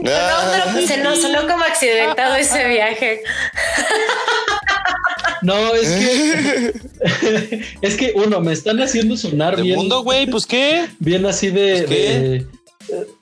[0.02, 0.10] No,
[0.72, 3.22] pero se nos sonó como accidentado ese viaje.
[5.42, 6.72] No, es que
[7.82, 10.26] es que uno me están haciendo sonar ¿De bien, mundo, güey?
[10.26, 10.86] ¿Pues qué?
[10.98, 12.18] bien así de, Pues, ¿qué?
[12.18, 12.46] de,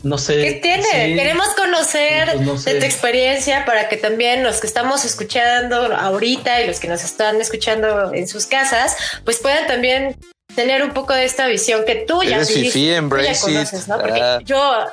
[0.02, 0.34] no sé.
[0.42, 0.82] ¿Qué tiene?
[0.82, 1.14] sí.
[1.14, 2.74] Queremos conocer Pues no sé.
[2.74, 7.04] de tu experiencia para que también los que estamos escuchando ahorita y los que nos
[7.04, 10.16] están escuchando en sus casas, pues puedan también
[10.58, 13.86] tener un poco de esta visión que tú ya Eres viviste, fifí, tú ya conoces,
[13.86, 13.96] ¿no?
[14.00, 14.40] Porque Ah.
[14.44, 14.86] yo,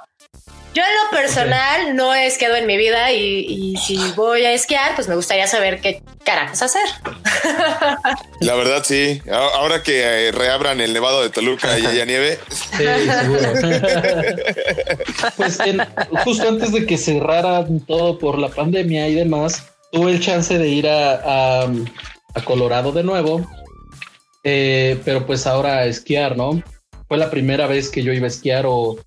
[0.75, 4.51] yo en lo personal no he esquiado en mi vida y, y si voy a
[4.53, 6.83] esquiar, pues me gustaría saber qué carajos hacer.
[8.41, 9.23] La verdad, sí.
[9.31, 13.53] Ahora que eh, reabran el Nevado de Toluca y haya nieve, Sí, seguro.
[15.37, 15.81] pues en-
[16.23, 20.67] justo antes de que cerrara todo por la pandemia y demás, tuve el chance de
[20.67, 21.13] ir a,
[21.63, 21.69] a-
[22.35, 23.41] a Colorado de nuevo,
[24.45, 26.63] eh, pero pues ahora a esquiar, ¿no?
[27.09, 28.97] Fue la primera vez que yo iba a esquiar o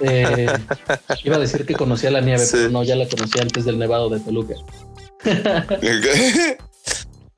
[0.00, 0.46] eh,
[1.24, 2.50] iba a decir que conocía la nieve, Sí.
[2.52, 4.54] pero no, ya la conocía antes del Nevado de Toluca.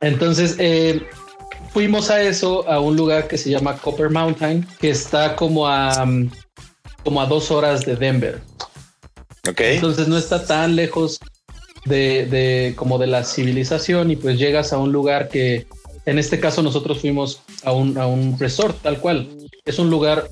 [0.01, 1.03] Entonces, eh,
[1.73, 6.07] fuimos a eso, a un lugar que se llama Copper Mountain, que está como a,
[7.05, 8.41] como a dos horas de Denver.
[9.49, 9.61] ok.
[9.61, 11.19] Entonces no está tan lejos
[11.85, 15.67] de, de como de la civilización y pues llegas a un lugar que
[16.07, 19.29] en este caso nosotros fuimos a un, a un resort tal cual.
[19.65, 20.29] Es un lugar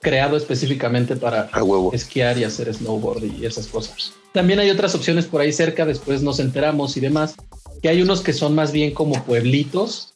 [0.00, 1.50] creado específicamente para
[1.92, 4.12] esquiar y hacer snowboard y esas cosas.
[4.32, 7.34] También hay otras opciones por ahí cerca, después nos enteramos y demás,
[7.82, 10.14] que hay unos que son más bien como pueblitos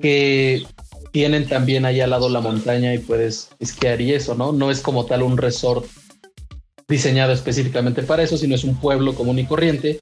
[0.00, 0.64] que
[1.12, 4.52] tienen también ahí al lado la montaña y puedes esquiar y eso, ¿no?
[4.52, 5.86] No es como tal un resort
[6.88, 10.00] diseñado específicamente para eso, sino es un pueblo común y corriente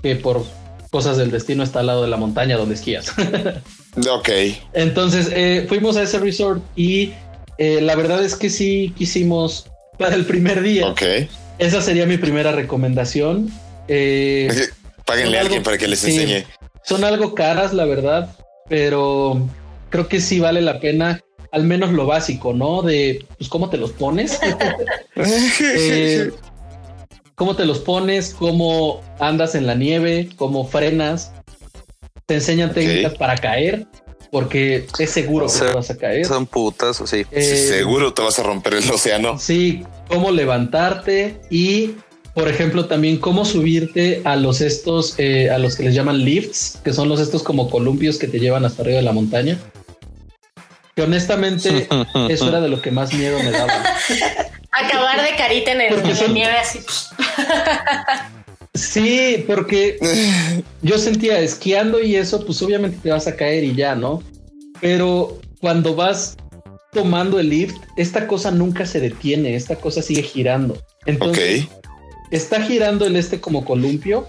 [0.00, 0.44] que por
[0.90, 3.12] cosas del destino está al lado de la montaña donde esquías.
[4.10, 4.28] Ok.
[4.74, 7.12] Entonces eh, fuimos a ese resort y
[7.56, 9.66] eh, la verdad es que sí quisimos
[9.98, 10.86] para el primer día.
[10.86, 11.02] Ok.
[11.58, 13.50] Esa sería mi primera recomendación.
[13.88, 14.68] Eh,
[15.04, 16.12] Páguenle a alguien para que les sí.
[16.12, 16.46] enseñe.
[16.84, 18.36] son algo caras, la verdad,
[18.68, 19.48] pero
[19.90, 21.20] creo que sí vale la pena,
[21.50, 22.82] al menos lo básico, ¿no?
[22.82, 24.38] De pues, cómo te los pones.
[25.16, 26.30] Eh,
[27.38, 31.32] cómo te los pones, cómo andas en la nieve, cómo frenas.
[32.26, 33.86] Te enseñan técnicas para caer,
[34.32, 36.26] porque es seguro que te vas a caer.
[36.26, 37.24] Son putas, sí.
[37.30, 39.38] Eh, Seguro te vas a romper el océano.
[39.38, 41.92] Sí, cómo levantarte y,
[42.34, 46.80] por ejemplo, también cómo subirte a los estos, eh, a los que les llaman lifts,
[46.82, 49.58] que son los estos como columpios que te llevan hasta arriba de la montaña.
[50.96, 51.86] Que honestamente
[52.28, 53.84] eso era de lo que más miedo me daba.
[54.72, 56.80] Acabar de carita en, el, en nieve así.
[58.74, 59.98] Sí, porque
[60.82, 64.22] yo sentía esquiando y eso, pues obviamente te vas a caer y ya, ¿no?
[64.80, 66.36] Pero cuando vas
[66.92, 70.80] tomando el lift, esta cosa nunca se detiene, esta cosa sigue girando.
[71.06, 71.66] Entonces,
[72.30, 74.28] está girando el este como columpio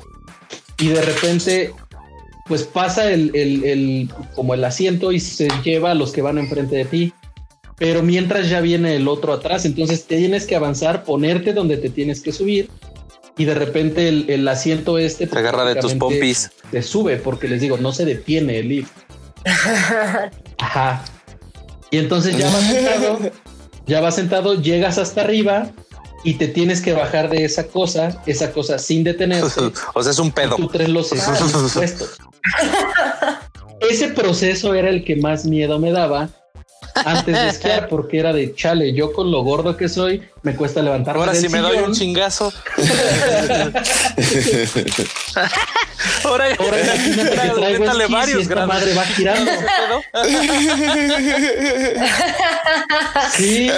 [0.79, 1.71] y de repente
[2.47, 6.39] pues pasa el, el- el- como el asiento y se lleva a los que van
[6.39, 7.13] enfrente de ti.
[7.79, 12.21] Pero mientras ya viene el otro atrás, entonces tienes que avanzar, ponerte donde te tienes
[12.21, 12.69] que subir
[13.37, 16.51] y de repente el, el asiento este Te agarra de tus prácticamente pompis.
[16.71, 18.91] te sube porque les digo, no se detiene el lift.
[20.57, 21.05] Ajá.
[21.89, 23.19] Y entonces ya vas sentado,
[23.87, 25.71] ya vas sentado, llegas hasta arriba
[26.25, 29.61] y te tienes que bajar de esa cosa, esa cosa sin detenerse.
[29.93, 30.57] o sea, es un pedo.
[30.57, 31.09] Tú traes los.
[33.89, 36.29] Ese proceso era el que más miedo me daba
[37.05, 40.81] antes de esquiar, porque era de chale, yo con lo gordo que soy, me cuesta
[40.81, 41.15] levantar.
[41.17, 42.51] Ahora si me doy un chingazo.
[46.23, 48.73] Ahora, Ahora imagínate que traigo varios esta grados.
[48.73, 49.51] madre va girando.
[53.35, 53.69] Sí.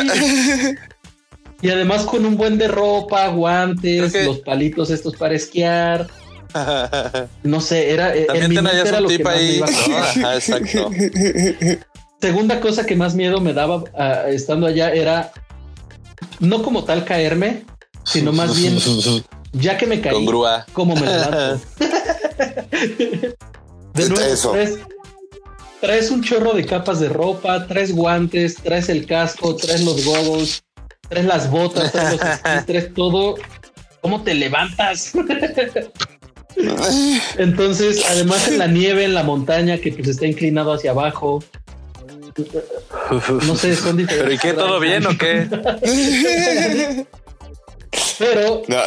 [1.62, 6.08] Y además con un buen de ropa, guantes, que- los palitos estos para esquiar.
[7.44, 9.40] No sé, era en También mi tenías mente era un lo que tip más me
[9.40, 9.64] ahí.
[10.36, 10.90] exacto.
[12.22, 15.32] Segunda cosa que más miedo me daba ah, estando allá era
[16.40, 17.66] no como tal caerme,
[18.04, 18.78] sino más bien
[19.54, 20.66] ya que me caí, Con grúa.
[20.74, 21.66] cómo me levanto.
[23.94, 24.52] De nuevo, Eso.
[24.52, 24.80] Traes,
[25.82, 30.64] traes un chorro de capas de ropa, traes guantes, traes el casco, traes los goggles,
[31.10, 33.36] traes las botas, traes los traes todo.
[34.02, 35.12] ¿Cómo te levantas?
[37.38, 41.44] Entonces, además en la nieve, en la montaña que pues está inclinado hacia abajo.
[43.46, 44.18] No sé, son diferentes.
[44.18, 44.54] ¿Pero y qué?
[44.54, 45.48] ¿Todo bien o qué?
[48.20, 48.78] Pero No,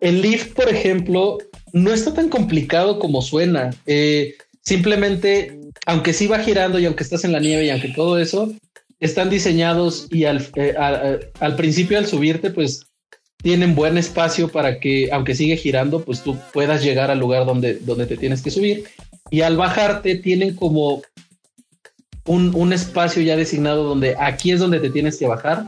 [0.00, 1.38] el lift, por ejemplo,
[1.72, 3.70] no está tan complicado como suena.
[3.86, 8.18] Eh, simplemente, aunque sí va girando y aunque estás en la nieve y aunque todo
[8.18, 8.52] eso,
[9.00, 10.74] están diseñados y al, eh,
[11.40, 12.86] al principio al subirte, pues
[13.42, 17.74] tienen buen espacio para que, aunque sigue girando, pues tú puedas llegar al lugar donde,
[17.74, 18.84] donde te tienes que subir.
[19.30, 21.02] Y al bajarte tienen como
[22.26, 25.66] un, un espacio ya designado donde aquí es donde te tienes que bajar.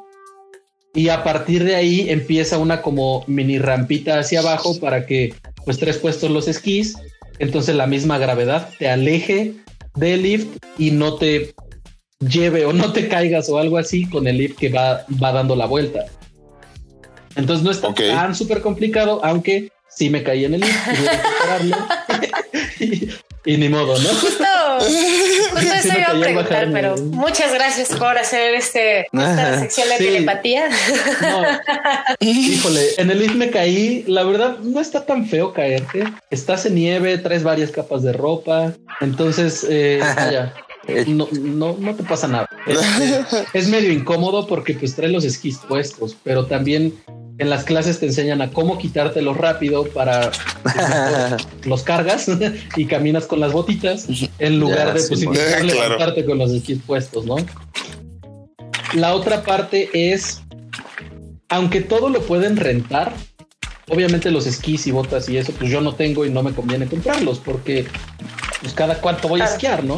[0.94, 5.34] Y a partir de ahí empieza una como mini rampita hacia abajo para que
[5.64, 6.96] pues tres puestos los esquís.
[7.40, 9.54] Entonces la misma gravedad te aleje
[9.96, 11.54] del lift y no te
[12.20, 15.56] lleve o no te caigas o algo así con el lift que va, va dando
[15.56, 16.04] la vuelta.
[17.34, 17.98] Entonces no está Ok.
[17.98, 20.78] tan súper complicado, aunque sí me caí en el lift.
[22.80, 23.08] y,
[23.54, 24.08] y ni modo, ¿no?
[24.10, 24.44] Justo,
[25.64, 26.72] justo Sí eso me iba a cayó preguntar, bajarme.
[26.80, 30.04] pero muchas gracias por hacer este esta sección de Sí.
[30.04, 30.68] telepatía.
[31.20, 31.42] No.
[32.20, 34.04] Híjole, en el lift me caí.
[34.06, 36.04] La verdad, no está tan feo caerte.
[36.30, 38.72] Estás en nieve, traes varias capas de ropa.
[39.00, 40.54] Entonces, eh, vaya,
[41.06, 42.48] no, no, no te pasa nada.
[42.66, 46.94] Este, es medio incómodo porque pues traes los esquís puestos, pero también
[47.38, 50.30] en las clases te enseñan a cómo quitártelos rápido para
[50.62, 50.74] pues,
[51.66, 52.26] los cargas
[52.76, 54.06] y caminas con las botitas
[54.38, 55.40] en lugar Ya, de sí, pues, bueno.
[55.40, 55.80] intentar Claro.
[55.82, 57.36] levantarte con los esquís puestos, ¿no?
[58.94, 60.42] La otra parte es,
[61.48, 63.12] aunque todo lo pueden rentar,
[63.88, 66.86] obviamente los esquís y botas y eso, pues yo no tengo y no me conviene
[66.86, 67.86] comprarlos porque
[68.60, 69.96] pues cada cuánto voy a esquiar, ¿no?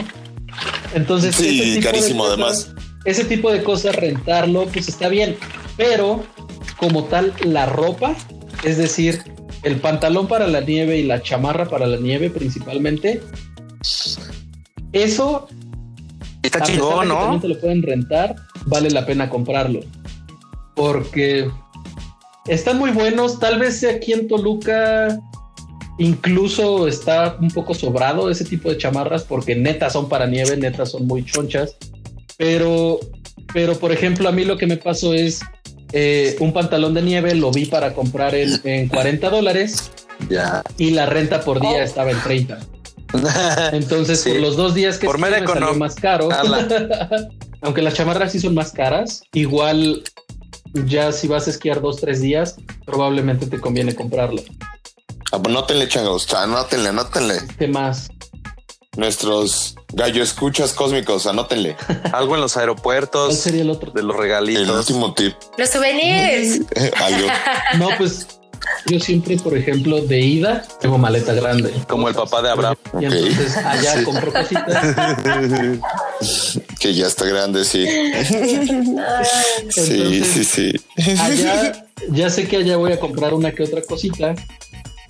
[0.94, 2.32] Entonces, ese sí, tipo de carísimo cosas-
[2.72, 2.84] además.
[3.04, 5.36] ese tipo de cosas, rentarlo, pues está bien.
[5.76, 6.24] Pero
[6.76, 8.14] como tal, la ropa,
[8.64, 9.22] es decir,
[9.62, 13.20] el pantalón para la nieve y la chamarra para la nieve principalmente,
[14.92, 15.48] eso,
[16.42, 17.04] Está que ¿no?
[17.04, 19.80] también te lo pueden rentar, vale la pena comprarlo.
[20.74, 21.50] Porque
[22.46, 23.38] están muy buenos.
[23.38, 25.18] Tal vez aquí en Toluca
[25.98, 30.86] incluso está un poco sobrado ese tipo de chamarras porque neta son para nieve, neta
[30.86, 31.76] son muy chonchas.
[32.36, 33.00] Pero,
[33.52, 35.40] pero por ejemplo, a mí lo que me pasó es
[35.92, 39.90] eh, un pantalón de nieve, lo vi para comprar en, en 40 dólares
[40.28, 40.62] Ya.
[40.78, 41.82] y la renta por día Oh.
[41.82, 42.58] estaba en 30.
[43.72, 44.30] Entonces, Sí.
[44.30, 46.28] por los dos días que Por estuve, me salió más caro.
[47.62, 50.02] Aunque las chamarras sí son más caras, igual
[50.86, 54.42] ya si vas a esquiar dos, tres días, probablemente te conviene comprarlo.
[55.32, 56.32] Anótenle, changos.
[56.34, 57.34] Anótenle, anótenle.
[57.58, 58.08] ¿Qué más?
[58.96, 61.76] Nuestros gallo escuchas cósmicos, anótenle.
[62.12, 63.90] Algo en los ¿Cuál aeropuertos sería el otro?
[63.92, 64.78] de los El regalitos.
[64.88, 65.34] último tip.
[65.56, 66.60] Los souvenirs.
[66.96, 67.28] Algo.
[67.78, 68.26] No, pues
[68.86, 71.72] yo siempre, por ejemplo, de ida, tengo maleta grande.
[71.88, 72.76] Como el papá de Abraham.
[73.00, 74.96] Y entonces allá compro cositas.
[76.80, 77.86] que ya está grande, sí.
[79.70, 80.72] Sí, sí, sí.
[81.20, 84.34] Allá, ya sé que allá voy a comprar una que otra cosita.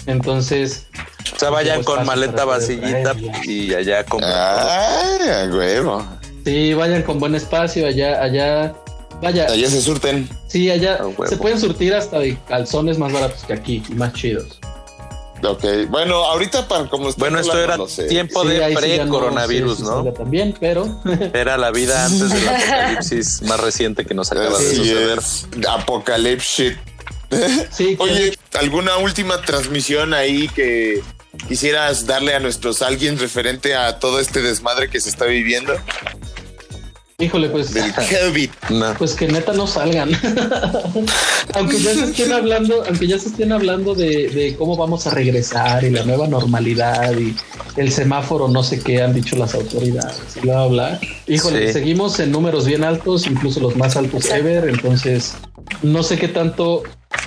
[0.07, 0.87] Entonces,
[1.35, 3.15] O sea, vayan con maleta vasillita
[3.45, 4.33] y allá compran.
[4.35, 6.07] Ay, a huevo.
[6.45, 8.75] sí, vayan con buen espacio allá, allá.
[9.23, 10.29] Vaya, Allá se surten.
[10.47, 14.59] sí, allá se pueden surtir hasta de calzones más baratos que aquí y más chidos.
[15.43, 15.65] Ok.
[15.89, 18.05] Bueno, ahorita para como Bueno, esto era no sé.
[18.05, 19.87] tiempo Sí, de sí no pre-coronavirus, ¿no?
[20.03, 21.01] salga También, pero
[21.35, 25.21] Era la vida antes del apocalipsis más reciente que nos acaba de suceder.
[25.23, 25.47] sí,
[27.97, 31.03] que- Oye, ¿alguna última transmisión ahí que
[31.49, 35.75] quisieras darle a nuestros alguien referente a todo este desmadre que se está viviendo?
[37.19, 37.73] Híjole, pues.
[37.73, 37.95] del
[38.31, 38.51] COVID.
[38.71, 38.95] No.
[38.99, 40.11] Pues que neta no salgan.
[41.55, 45.11] aunque ya se estén hablando, aunque ya se estén hablando de, de cómo vamos a
[45.11, 47.35] regresar y la nueva normalidad y
[47.77, 51.01] el semáforo, no sé qué han dicho las autoridades y bla, bla, bla.
[51.27, 51.73] Híjole, Sí.
[51.73, 54.69] seguimos en números bien altos, incluso los más altos ever.
[54.69, 55.35] Entonces,
[55.83, 56.83] no sé qué tanto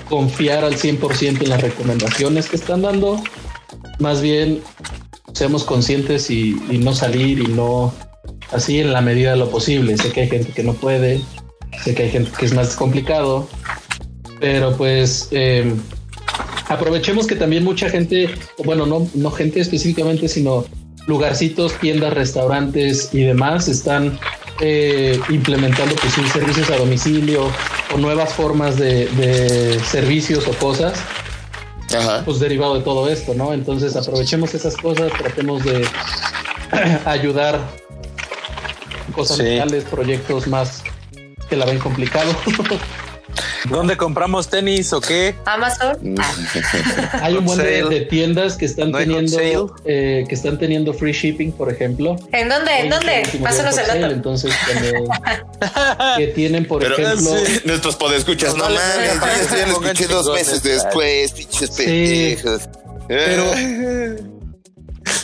[0.08, 3.20] confiar al 100% en las recomendaciones que están dando.
[3.98, 4.62] Más bien,
[5.32, 7.92] seamos conscientes y, no salir y no
[8.52, 9.96] así en la medida de lo posible.
[9.96, 11.20] Sé que hay gente que no puede,
[11.84, 13.48] sé que hay gente que es más complicado,
[14.40, 15.72] pero pues eh,
[16.68, 18.30] aprovechemos que también mucha gente,
[18.64, 20.64] bueno, no, no gente específicamente, sino
[21.06, 24.18] lugarcitos, tiendas, restaurantes y demás están
[24.60, 27.50] eh, implementando pues servicios a domicilio
[27.94, 31.02] o nuevas formas de servicios o cosas
[31.96, 32.22] Ajá.
[32.24, 33.52] pues derivado de todo esto, ¿no?
[33.52, 35.86] Entonces aprovechemos esas cosas, tratemos de
[37.04, 37.60] ayudar
[39.14, 39.42] cosas Sí.
[39.42, 40.82] reales, proyectos más
[41.48, 42.30] que la ven complicado.
[43.68, 45.34] ¿Dónde compramos tenis o qué?
[45.44, 45.96] Amazon.
[47.12, 51.52] Hay un buen de, tiendas que están No teniendo eh, que están teniendo free shipping,
[51.52, 52.16] por ejemplo.
[52.32, 52.80] ¿En dónde?
[52.80, 53.22] ¿En dónde?
[53.42, 54.14] Pásanos el dato.
[54.14, 57.60] Entonces, cuando- que tienen, por Pero ejemplo, sí.
[57.64, 58.80] nuestros podescuchas, no, mames,
[59.50, 62.62] ya, lo escuché dos veces después, pinches pendejos.
[63.08, 63.52] Pero-.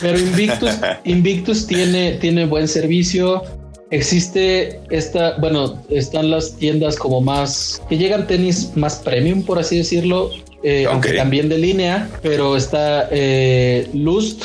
[0.01, 0.71] Pero Invictus,
[1.05, 3.43] Invictus tiene, tiene buen servicio.
[3.89, 9.77] Existe esta, bueno, están las tiendas como más, que llegan tenis más premium, por así
[9.77, 10.31] decirlo,
[10.63, 14.43] eh, aunque también de línea, pero está eh, Lust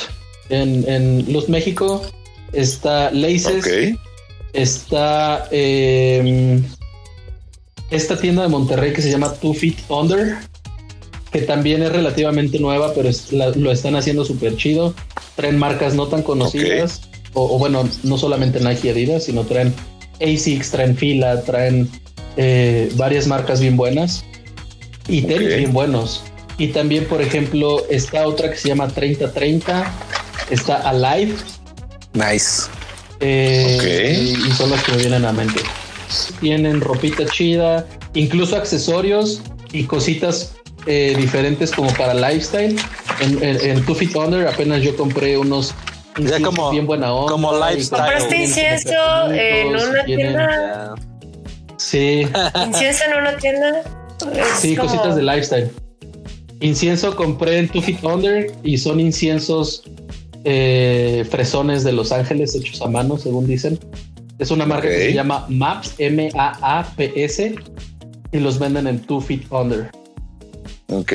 [0.49, 2.03] en, en Lust México,
[2.53, 3.64] está Laces,
[4.53, 6.61] está eh,
[7.90, 10.36] esta tienda de Monterrey que se llama Two Feet Under,
[11.32, 14.95] que también es relativamente nueva, pero es- la- lo están haciendo súper chido.
[15.34, 17.01] Traen marcas no tan conocidas,
[17.35, 19.72] o, o bueno, no solamente Nike y Adidas, sino traen
[20.20, 21.89] ASICS, traen Fila, traen
[22.37, 24.24] eh, varias marcas bien buenas
[25.09, 26.22] y tenis bien buenos.
[26.59, 29.91] Y también, por ejemplo, está otra que se llama 3030,
[30.51, 31.35] está Alive,
[32.12, 32.64] Nice.
[33.20, 35.61] eh, y, y son las que me vienen a la mente.
[36.41, 39.41] Tienen ropita chida, incluso accesorios
[39.72, 40.55] y cositas
[40.87, 42.76] eh, diferentes como para lifestyle.
[43.20, 45.74] En, en, en Two Feet Under apenas yo compré unos
[46.18, 47.32] Ya como- bien buena onda.
[47.32, 48.00] como lifestyle.
[48.02, 48.92] ¿Compraste incienso
[49.32, 50.94] en una tienda?
[51.78, 52.26] Sí,
[52.66, 53.82] ¿Incienso en una tienda?
[54.58, 55.70] Sí, como- cositas de lifestyle.
[56.60, 59.82] Incienso compré en Two Feet Under y son inciensos
[60.44, 63.78] eh, fresones de Los Ángeles hechos a mano, según dicen.
[64.38, 67.54] Es una marca que se llama Maps, M-A-A-P-S,
[68.32, 69.90] y los venden en Two Feet Under.
[70.88, 71.12] Ok.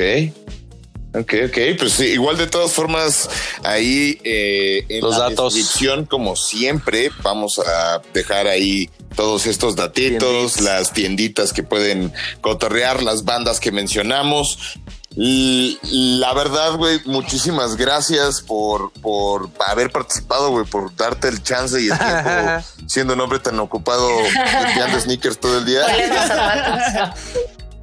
[1.14, 3.30] Ok, ok, pues sí, igual de todas formas,
[3.64, 5.54] ahí eh, en Los la datos.
[5.54, 10.60] descripción, como siempre, vamos a dejar ahí todos estos datitos, Tienditas.
[10.60, 14.78] las tienditas que pueden cotorrear, las bandas que mencionamos.
[15.16, 21.88] La verdad, güey, muchísimas gracias por, por haber participado, güey, por darte el chance y
[21.88, 22.30] el tiempo,
[22.86, 27.14] siendo un hombre tan ocupado, limpiando sneakers todo el día.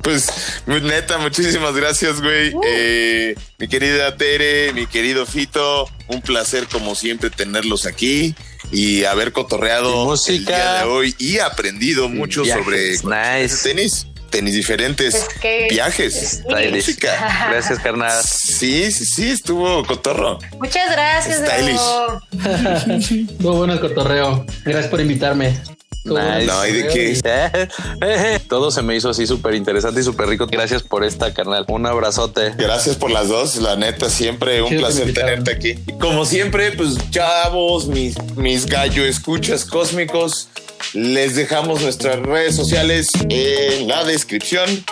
[0.05, 0.61] Zapatos.
[0.65, 2.53] Pues neta, muchísimas gracias, güey.
[2.65, 8.35] Eh, mi querida Tere, mi querido Fito, un placer como siempre tenerlos aquí
[8.71, 10.33] y haber Y cotorreado música.
[10.35, 13.63] el día de hoy y aprendido mucho Viajes, sobre nice.
[13.63, 16.71] tenis, tenis diferentes, Es que- viajes, Stylish.
[16.75, 17.47] música.
[17.51, 18.23] Gracias, carnal.
[18.23, 20.39] Sí, sí, sí, estuvo cotorro.
[20.59, 23.09] Muchas gracias, Stylish.
[23.31, 24.45] Estuvo bueno el cotorreo.
[24.63, 25.57] Gracias por invitarme.
[26.05, 26.45] Nice.
[26.45, 28.39] No, ¿y de qué?
[28.47, 30.45] Todo se me hizo así súper interesante y súper rico.
[30.45, 31.65] Gracias por esta, carnal.
[31.67, 32.53] Un abrazote.
[32.57, 35.79] Gracias por las dos, la neta, siempre un placer tenerte aquí.
[35.87, 40.49] Y como siempre, pues chavos, mis, mis gallo escuchas cósmicos,
[40.93, 44.85] les dejamos nuestras redes sociales en la descripción.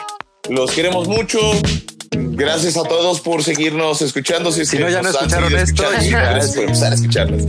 [0.50, 1.40] Los queremos mucho.
[2.16, 4.52] Gracias a todos por seguirnos escuchando.
[4.52, 7.44] Si, Si no, ya no escucharon esto, gracias por empezar a escucharnos.